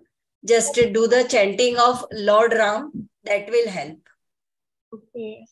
[0.46, 3.98] just do the chanting of lord ram that will help
[4.92, 5.46] Okay.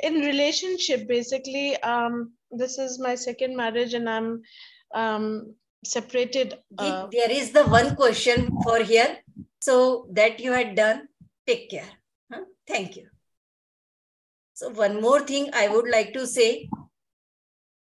[0.00, 4.42] In relationship, basically, um, this is my second marriage, and I'm
[4.94, 5.54] um,
[5.84, 6.58] separated.
[6.76, 9.18] Uh, there is the one question for here.
[9.60, 11.08] So that you had done
[11.48, 11.90] take care
[12.32, 12.42] huh?
[12.66, 13.06] thank you.
[14.54, 16.68] So one more thing i would like to say.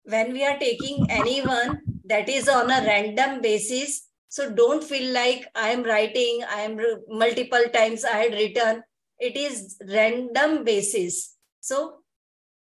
[0.03, 5.47] When we are taking anyone that is on a random basis so don't feel like
[5.55, 6.77] i am writing i am
[7.23, 8.83] multiple times i had written.
[9.19, 11.35] It is random basis.
[11.59, 12.03] So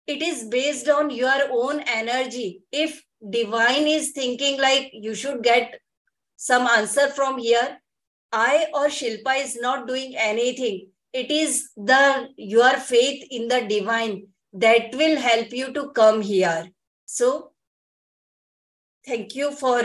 [0.06, 2.62] it is based on your own energy.
[2.70, 5.80] If divine is thinking like you should get
[6.36, 7.78] some answer from here
[8.32, 14.26] i or shilpa is not doing anything it is the your faith in the divine
[14.52, 16.68] that will help you to come here
[17.06, 17.52] so
[19.06, 19.80] thank you for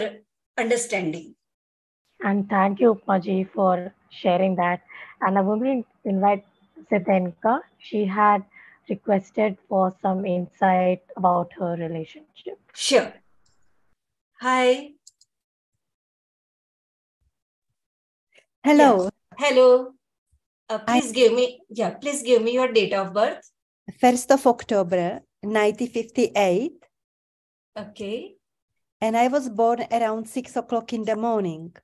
[0.58, 1.34] understanding
[2.30, 4.82] And thank you, Upmaji, for sharing that.
[5.22, 6.46] And I will invite
[6.92, 7.62] Zdenka.
[7.80, 8.44] She had
[8.90, 12.60] requested for some insight about her relationship.
[12.74, 13.14] sure
[14.44, 14.92] hi.
[18.64, 19.94] Hello, hello.
[20.70, 23.50] Uh, please give me yeah please give me your date of birth.
[24.02, 26.72] 1st of October 1958,
[27.78, 28.36] okay.
[29.02, 31.76] And I was born around 6 o'clock in the morning.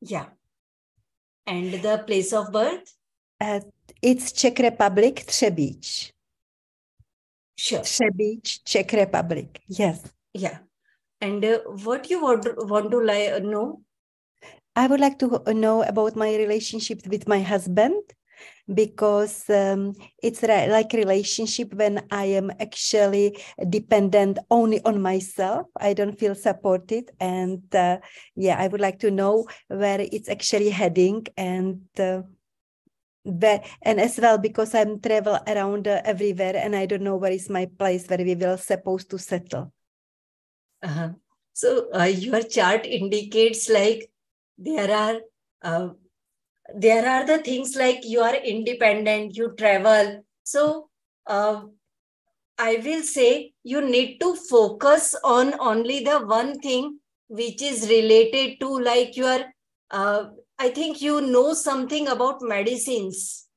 [0.00, 0.26] yeah.
[1.46, 2.94] And the place of birth?
[3.40, 3.60] Uh,
[4.02, 6.12] it's Czech Republic, Třebíč.
[7.56, 7.82] sure.
[7.82, 9.48] Třebíč, Czech Republic.
[9.68, 10.02] Yes.
[10.34, 10.69] yeah
[11.20, 13.82] and uh, what you want, want to li- know
[14.76, 18.02] I would like to know about my relationship with my husband
[18.72, 23.38] because um, it's ri- like relationship when I am actually
[23.68, 25.66] dependent only on myself.
[25.76, 27.98] I don't feel supported, and uh,
[28.36, 31.82] yeah, I would like to know where it's actually heading and.
[31.98, 32.22] Uh,
[33.22, 37.30] where, and as well because I'm travel around uh, everywhere and I don't know where
[37.30, 39.74] is my place where we will supposed to settle.
[40.82, 41.10] Uh-huh.
[41.52, 44.10] So uh, your chart indicates like
[44.56, 45.20] there are
[45.62, 45.90] uh,
[46.74, 50.24] there are the things like you are independent, you travel.
[50.44, 50.88] So
[51.26, 51.62] uh,
[52.58, 58.60] I will say you need to focus on only the one thing which is related
[58.60, 59.44] to like your.
[59.90, 60.26] Uh,
[60.58, 63.48] I think you know something about medicines.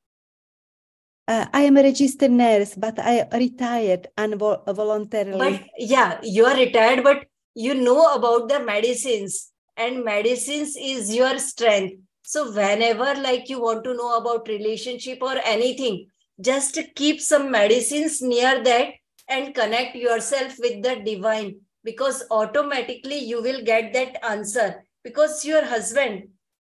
[1.27, 5.37] Uh, I am a registered nurse, but I retired and voluntarily.
[5.39, 7.25] But yeah, you are retired, but
[7.55, 11.95] you know about the medicines, and medicines is your strength.
[12.23, 16.07] So whenever like you want to know about relationship or anything,
[16.41, 18.89] just keep some medicines near that
[19.29, 21.55] and connect yourself with the divine.
[21.83, 26.29] because automatically you will get that answer because your husband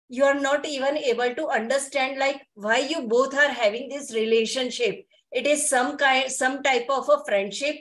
[0.09, 5.05] you are not even able to understand like why you both are having this relationship.
[5.31, 7.75] It is some kind some type of a friendship.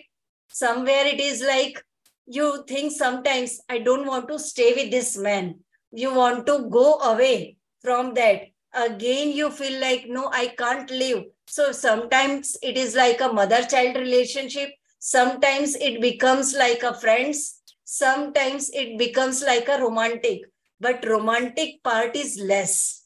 [0.48, 1.82] Somewhere it is like
[2.26, 5.60] you think sometimes i don't want to stay with this man.
[5.92, 8.42] You want to go away from that.
[8.74, 13.62] Again you feel like no i can't live so sometimes it is like a mother
[13.64, 14.70] child relationship.
[14.98, 17.62] Sometimes it becomes like a friends.
[17.84, 20.42] Sometimes it becomes like a romantic
[20.80, 23.04] but romantic part is less.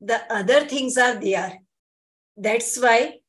[0.00, 1.58] The other things are there.
[2.36, 3.20] That's why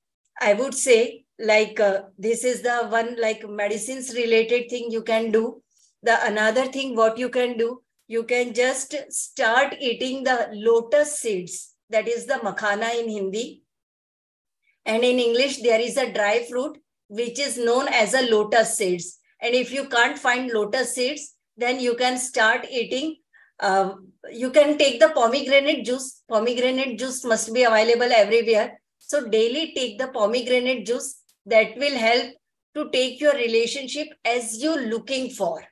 [0.41, 5.31] i would say like uh, this is the one like medicines related thing you can
[5.31, 5.61] do.
[6.03, 11.73] The another thing what you can do you can just start eating the lotus seeds.
[11.89, 13.63] That is the makhana in hindi.
[14.85, 16.77] And in english there is a dry fruit
[17.07, 19.19] which is known as a lotus seeds.
[19.41, 23.15] And if you can't find lotus seeds then you can start eating
[23.59, 26.23] um, you can take the pomegranate juice.
[26.27, 28.81] Pomegranate juice must be available everywhere.
[28.99, 31.21] So daily take the pomegranate juice.
[31.47, 32.33] That will help
[32.73, 35.63] to take your relationship as you looking for.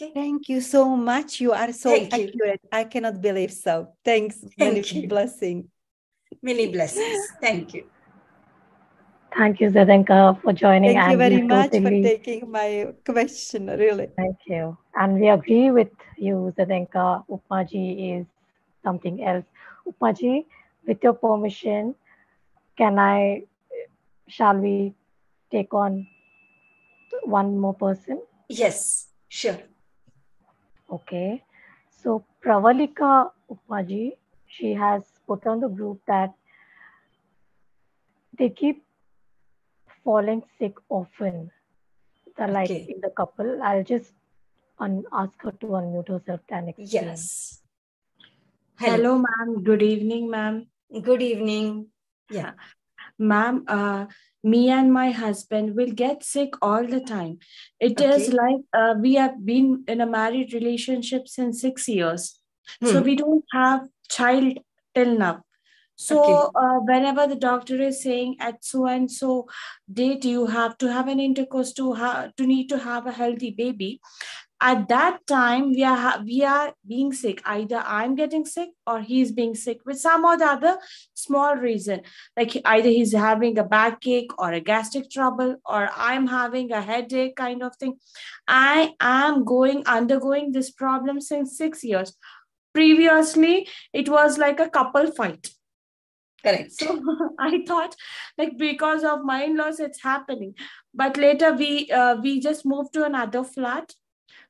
[0.00, 0.12] Okay.
[0.14, 1.40] thank you so much.
[1.40, 2.60] You are so thank accurate.
[2.62, 2.68] You.
[2.72, 3.88] i cannot believe so.
[4.04, 4.38] Thanks.
[4.56, 5.08] Thank many you.
[5.08, 5.68] blessing.
[6.40, 7.26] Many blessings.
[7.40, 7.90] Thank you
[9.36, 10.94] Thank you, Zdenka, for joining.
[10.94, 12.02] Thank you very much totally...
[12.02, 14.08] for taking my question, really.
[14.16, 14.76] Thank you.
[14.94, 17.24] And we agree with you, Zdenka.
[17.28, 18.26] Upmaji is
[18.84, 19.44] something else.
[19.88, 20.44] Upmaji,
[20.86, 21.94] with your permission,
[22.76, 23.44] can I,
[24.28, 24.94] shall we
[25.50, 26.06] take on
[27.24, 28.20] one more person?
[28.48, 29.58] Yes, sure.
[30.90, 31.42] Okay.
[32.02, 34.12] So Pravalika Upmaji,
[34.46, 36.34] she has put on the group that
[38.38, 38.84] they keep
[40.04, 41.50] falling sick often.
[42.36, 42.86] The like okay.
[42.88, 43.62] in the couple.
[43.62, 44.12] I'll just
[44.78, 46.88] un- ask her to unmute herself and explain.
[46.90, 47.62] Yes.
[48.78, 49.62] Hello, Hello ma'am.
[49.62, 50.66] Good evening, ma'am.
[51.02, 51.86] Good evening.
[52.30, 52.52] Yeah.
[53.18, 54.06] Ma'am, uh,
[54.42, 57.38] me and my husband will get sick all the time.
[57.78, 58.16] It okay.
[58.16, 62.40] is like uh, we have been in a married relationship since six years.
[62.80, 62.86] Hmm.
[62.86, 64.58] So we don't have child
[64.94, 65.44] till now.
[65.96, 66.50] So okay.
[66.54, 69.48] uh, whenever the doctor is saying at so and so
[69.92, 73.50] date you have to have an intercourse to have to need to have a healthy
[73.50, 74.00] baby,
[74.60, 77.42] at that time we are we are being sick.
[77.44, 80.78] Either I'm getting sick or he's being sick with some or the other
[81.14, 82.02] small reason,
[82.36, 87.36] like either he's having a backache or a gastric trouble or I'm having a headache
[87.36, 87.98] kind of thing.
[88.46, 92.16] I am going undergoing this problem since six years.
[92.72, 95.50] Previously, it was like a couple fight
[96.44, 96.72] correct.
[96.72, 97.00] So
[97.38, 97.94] i thought
[98.38, 100.54] like because of my in-laws it's happening.
[100.94, 103.94] But later we uh, we just moved to another flat.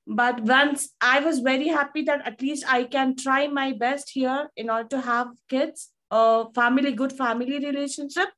[0.07, 4.51] But once i was very happy that at least i can try my best here
[4.57, 8.29] in order to have kids a family good family relationship.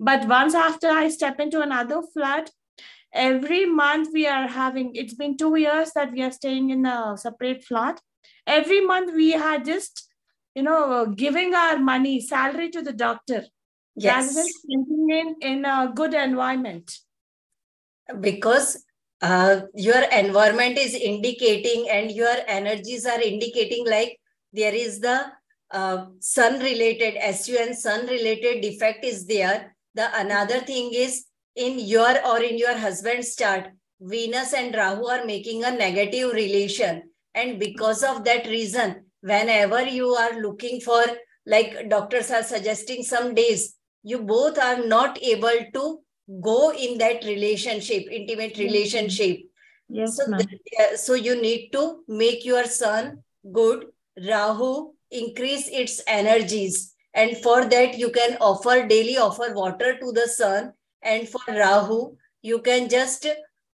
[0.00, 2.50] But once after i step into another flat
[3.12, 7.16] every month we are having it's been two years that we are staying in a
[7.16, 8.00] separate flat.
[8.46, 10.08] Every month we had just
[10.54, 13.44] you know, giving our money, salary to the doctor,
[13.94, 14.14] yes.
[14.14, 16.98] rather than spending in, in a good environment.
[18.20, 18.84] Because
[19.22, 24.18] uh, your environment is indicating and your energies are indicating like
[24.52, 25.26] there is the
[25.70, 31.24] uh, sun related sun sun related defect is there the another thing is
[31.56, 33.68] in your or in your husband's chart
[34.00, 37.02] venus and rahu are making a negative relation
[37.34, 41.02] and because of that reason whenever you are looking for
[41.46, 46.00] like doctors are suggesting some days you both are not able to
[46.40, 49.40] go in that relationship intimate relationship.
[49.88, 50.24] Yes so,
[50.96, 53.22] so you need to make your sun
[53.52, 53.86] good.
[54.28, 56.94] Rahu increase its energies.
[57.14, 60.72] And for that you can offer daily offer water to the sun
[61.02, 63.26] and for rahu you can just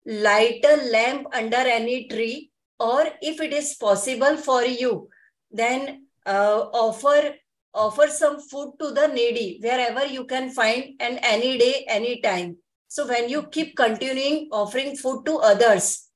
[0.06, 2.50] light a lamp under any tree.
[2.78, 5.08] Or if it is possible for you
[5.50, 7.34] then uh, offer
[7.74, 12.56] offer some food to the needy wherever you can find and any day any time
[12.88, 16.08] so when you keep continuing offering food to others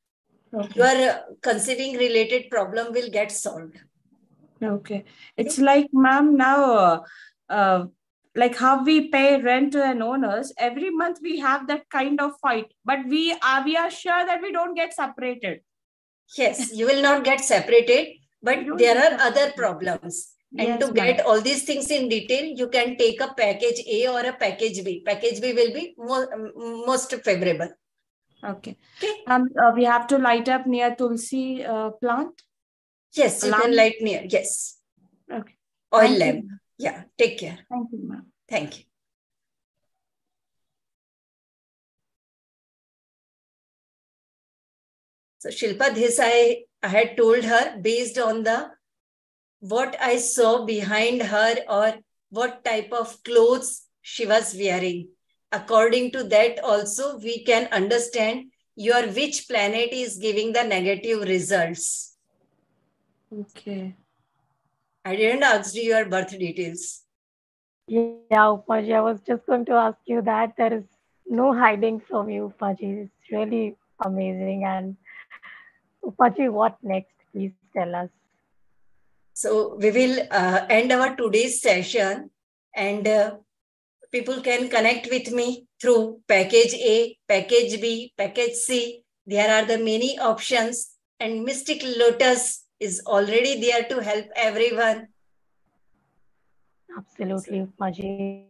[0.54, 0.72] okay.
[0.74, 3.78] your conceiving related problem will get solved
[4.62, 5.04] okay
[5.36, 5.66] it's okay.
[5.66, 7.00] like ma'am now uh,
[7.48, 7.84] uh,
[8.34, 12.32] like how we pay rent to an owners every month we have that kind of
[12.40, 15.60] fight but we are we are sure that we don't get separated
[16.36, 21.24] yes you will not get separated but there are other problems and yes, to get
[21.24, 25.02] all these things in detail you can take a package a or a package b
[25.06, 26.28] package b will be more,
[26.86, 27.70] most favorable
[28.42, 28.76] Okay.
[28.96, 29.22] Okay.
[29.26, 32.42] Um, uh, we have to light up near Tulsi uh, plant.
[33.12, 34.24] Yes, you can light near.
[34.28, 34.78] Yes.
[35.30, 35.54] Okay.
[35.94, 36.44] Oil Thank lamp.
[36.44, 36.58] You.
[36.78, 37.02] Yeah.
[37.18, 37.58] Take care.
[37.68, 38.26] Thank you, ma'am.
[38.48, 38.84] Thank you.
[45.38, 46.18] So Shilpa, this
[46.82, 48.70] I, I had told her based on the
[49.60, 51.94] what I saw behind her or
[52.30, 55.08] what type of clothes she was wearing.
[55.52, 62.16] According to that, also we can understand your which planet is giving the negative results.
[63.32, 63.94] Okay.
[65.04, 67.02] I didn't ask you your birth details.
[67.88, 70.56] Yeah, Upmaji, I was just going to ask you that.
[70.56, 70.84] There is
[71.26, 73.04] no hiding from you, Upmaji.
[73.04, 74.64] It's really amazing.
[74.64, 74.96] And
[76.04, 77.14] Upmaji, what next?
[77.32, 78.08] Please tell us.
[79.34, 82.30] So we will uh, end our today's session
[82.74, 83.36] and uh,
[84.12, 89.04] people can connect with me through package A, package B, package C.
[89.26, 90.90] There are the many options
[91.20, 95.08] and Mystic Lotus is already there to help everyone.
[96.96, 98.46] Absolutely, Maji.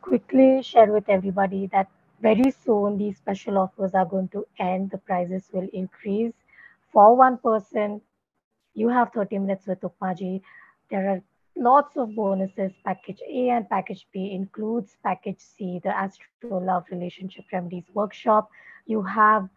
[0.00, 1.88] Quickly share with everybody that
[2.22, 4.92] very soon these special offers are going to end.
[4.92, 6.32] The prices will increase.
[6.92, 8.00] For one person,
[8.74, 10.40] you have 30 minutes with Upmaji.
[10.88, 11.20] There are
[11.56, 12.72] lots of bonuses.
[12.84, 18.48] Package A and package B includes package C, the Astro Love Relationship Remedies workshop.
[18.86, 19.48] You have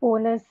[0.00, 0.44] bonus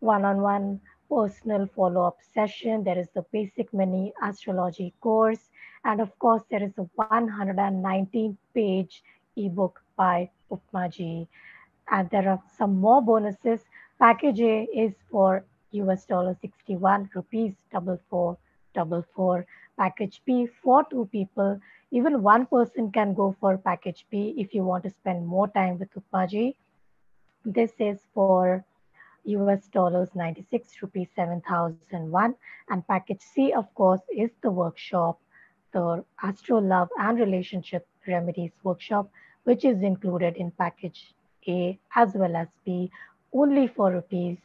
[0.00, 2.82] one-on-one personal follow-up session.
[2.82, 5.50] There is the basic mini astrology course.
[5.84, 9.02] And of course, there is a 119 page
[9.36, 11.28] ebook by Upmaji.
[11.90, 13.60] And there are some more bonuses.
[13.98, 18.36] Package A is for US dollar 61 rupees double four
[18.74, 19.46] double four.
[19.76, 21.60] Package B for two people.
[21.90, 25.78] Even one person can go for package B if you want to spend more time
[25.78, 26.54] with Upmaji.
[27.44, 28.64] This is for
[29.24, 32.34] US dollars 96 rupees 7001
[32.68, 35.18] and package C of course is the workshop
[35.72, 39.10] the astro love and relationship remedies workshop
[39.44, 41.14] which is included in package
[41.48, 42.90] A as well as B
[43.32, 44.38] only for rupees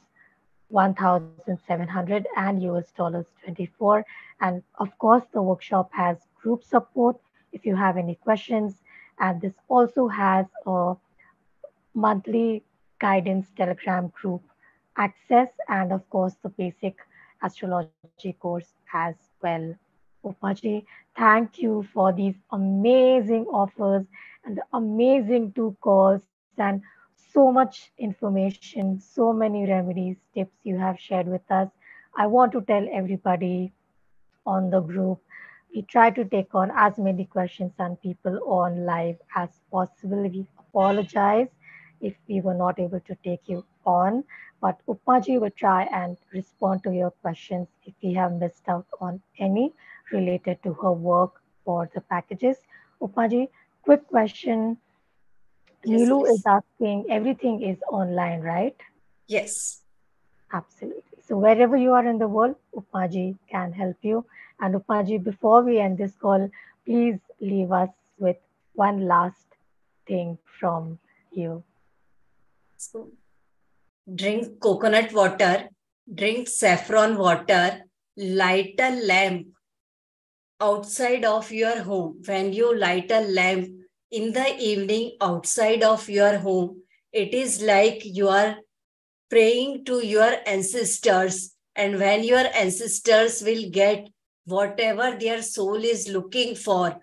[0.70, 4.06] 1700 and US dollars 24
[4.42, 7.18] and of course the workshop has group support
[7.52, 8.76] if you have any questions
[9.20, 10.94] and this also has a
[11.94, 12.64] monthly
[13.00, 14.44] guidance telegram group
[14.98, 16.96] access and of course the basic
[17.42, 19.76] astrology course as well.
[20.26, 20.84] Upmaji,
[21.18, 24.06] thank you for these amazing offers
[24.50, 26.22] and amazing two calls
[26.58, 26.82] and
[27.34, 31.70] so much information, so many remedies, tips you have shared with us.
[32.18, 33.72] I want to tell everybody
[34.48, 35.20] on the group,
[35.74, 40.24] we try to take on as many questions and people on live as possible.
[40.24, 41.50] We apologize
[42.02, 44.24] if we were not able to take you on,
[44.62, 49.22] but Upmaji will try and respond to your questions if we have missed out on
[49.38, 49.74] any
[50.12, 51.34] related to her work
[51.66, 52.58] or the packages.
[53.00, 53.50] Upmaji,
[53.90, 54.78] quick question.
[55.84, 56.40] Yes, Nilu please.
[56.40, 58.76] is asking, everything is online, right?
[59.28, 59.82] Yes.
[60.54, 61.18] Absolutely.
[61.28, 64.26] So wherever you are in the world, Upmaji can help you.
[64.60, 66.52] And Upmaji, before we end this call,
[66.86, 67.90] please leave us
[68.20, 68.38] with
[68.74, 69.58] one last
[70.06, 71.00] thing from
[71.32, 71.64] you.
[72.78, 73.10] So
[74.24, 75.70] drink coconut water,
[76.14, 77.82] drink saffron water,
[78.16, 79.48] light a lamp
[80.62, 82.22] outside of your home.
[82.26, 83.79] When you light a lamp
[84.12, 86.82] in the evening outside of your home,
[87.12, 88.58] it is like you are
[89.30, 91.56] praying to your ancestors.
[91.76, 94.10] And when your ancestors will get
[94.46, 96.98] whatever their soul is looking for,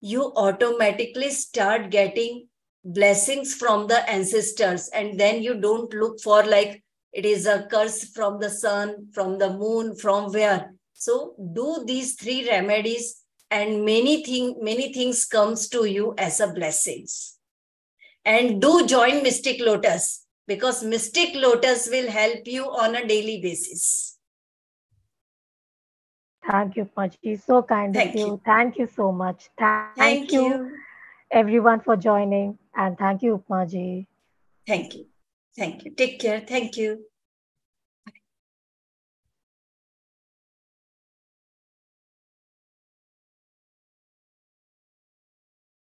[0.00, 2.46] you automatically start getting
[2.84, 4.88] blessings from the ancestors.
[4.88, 6.82] And then you don't look for like
[7.12, 10.74] it is a curse from the sun from the moon from where.
[10.92, 13.17] So do these three remedies
[13.50, 17.38] and many thing many things comes to you as a blessings
[18.24, 24.18] and do join mystic lotus because mystic lotus will help you on a daily basis
[26.50, 27.40] thank you Paji.
[27.40, 28.26] so kind thank of you.
[28.26, 28.40] you.
[28.44, 30.44] thank you so much thank, thank you.
[30.48, 30.78] you
[31.30, 34.06] everyone for joining and thank you, Upmaji.
[34.66, 35.06] Thank you.
[35.56, 35.90] Thank you.
[35.92, 36.40] Take care.
[36.40, 37.04] Thank you.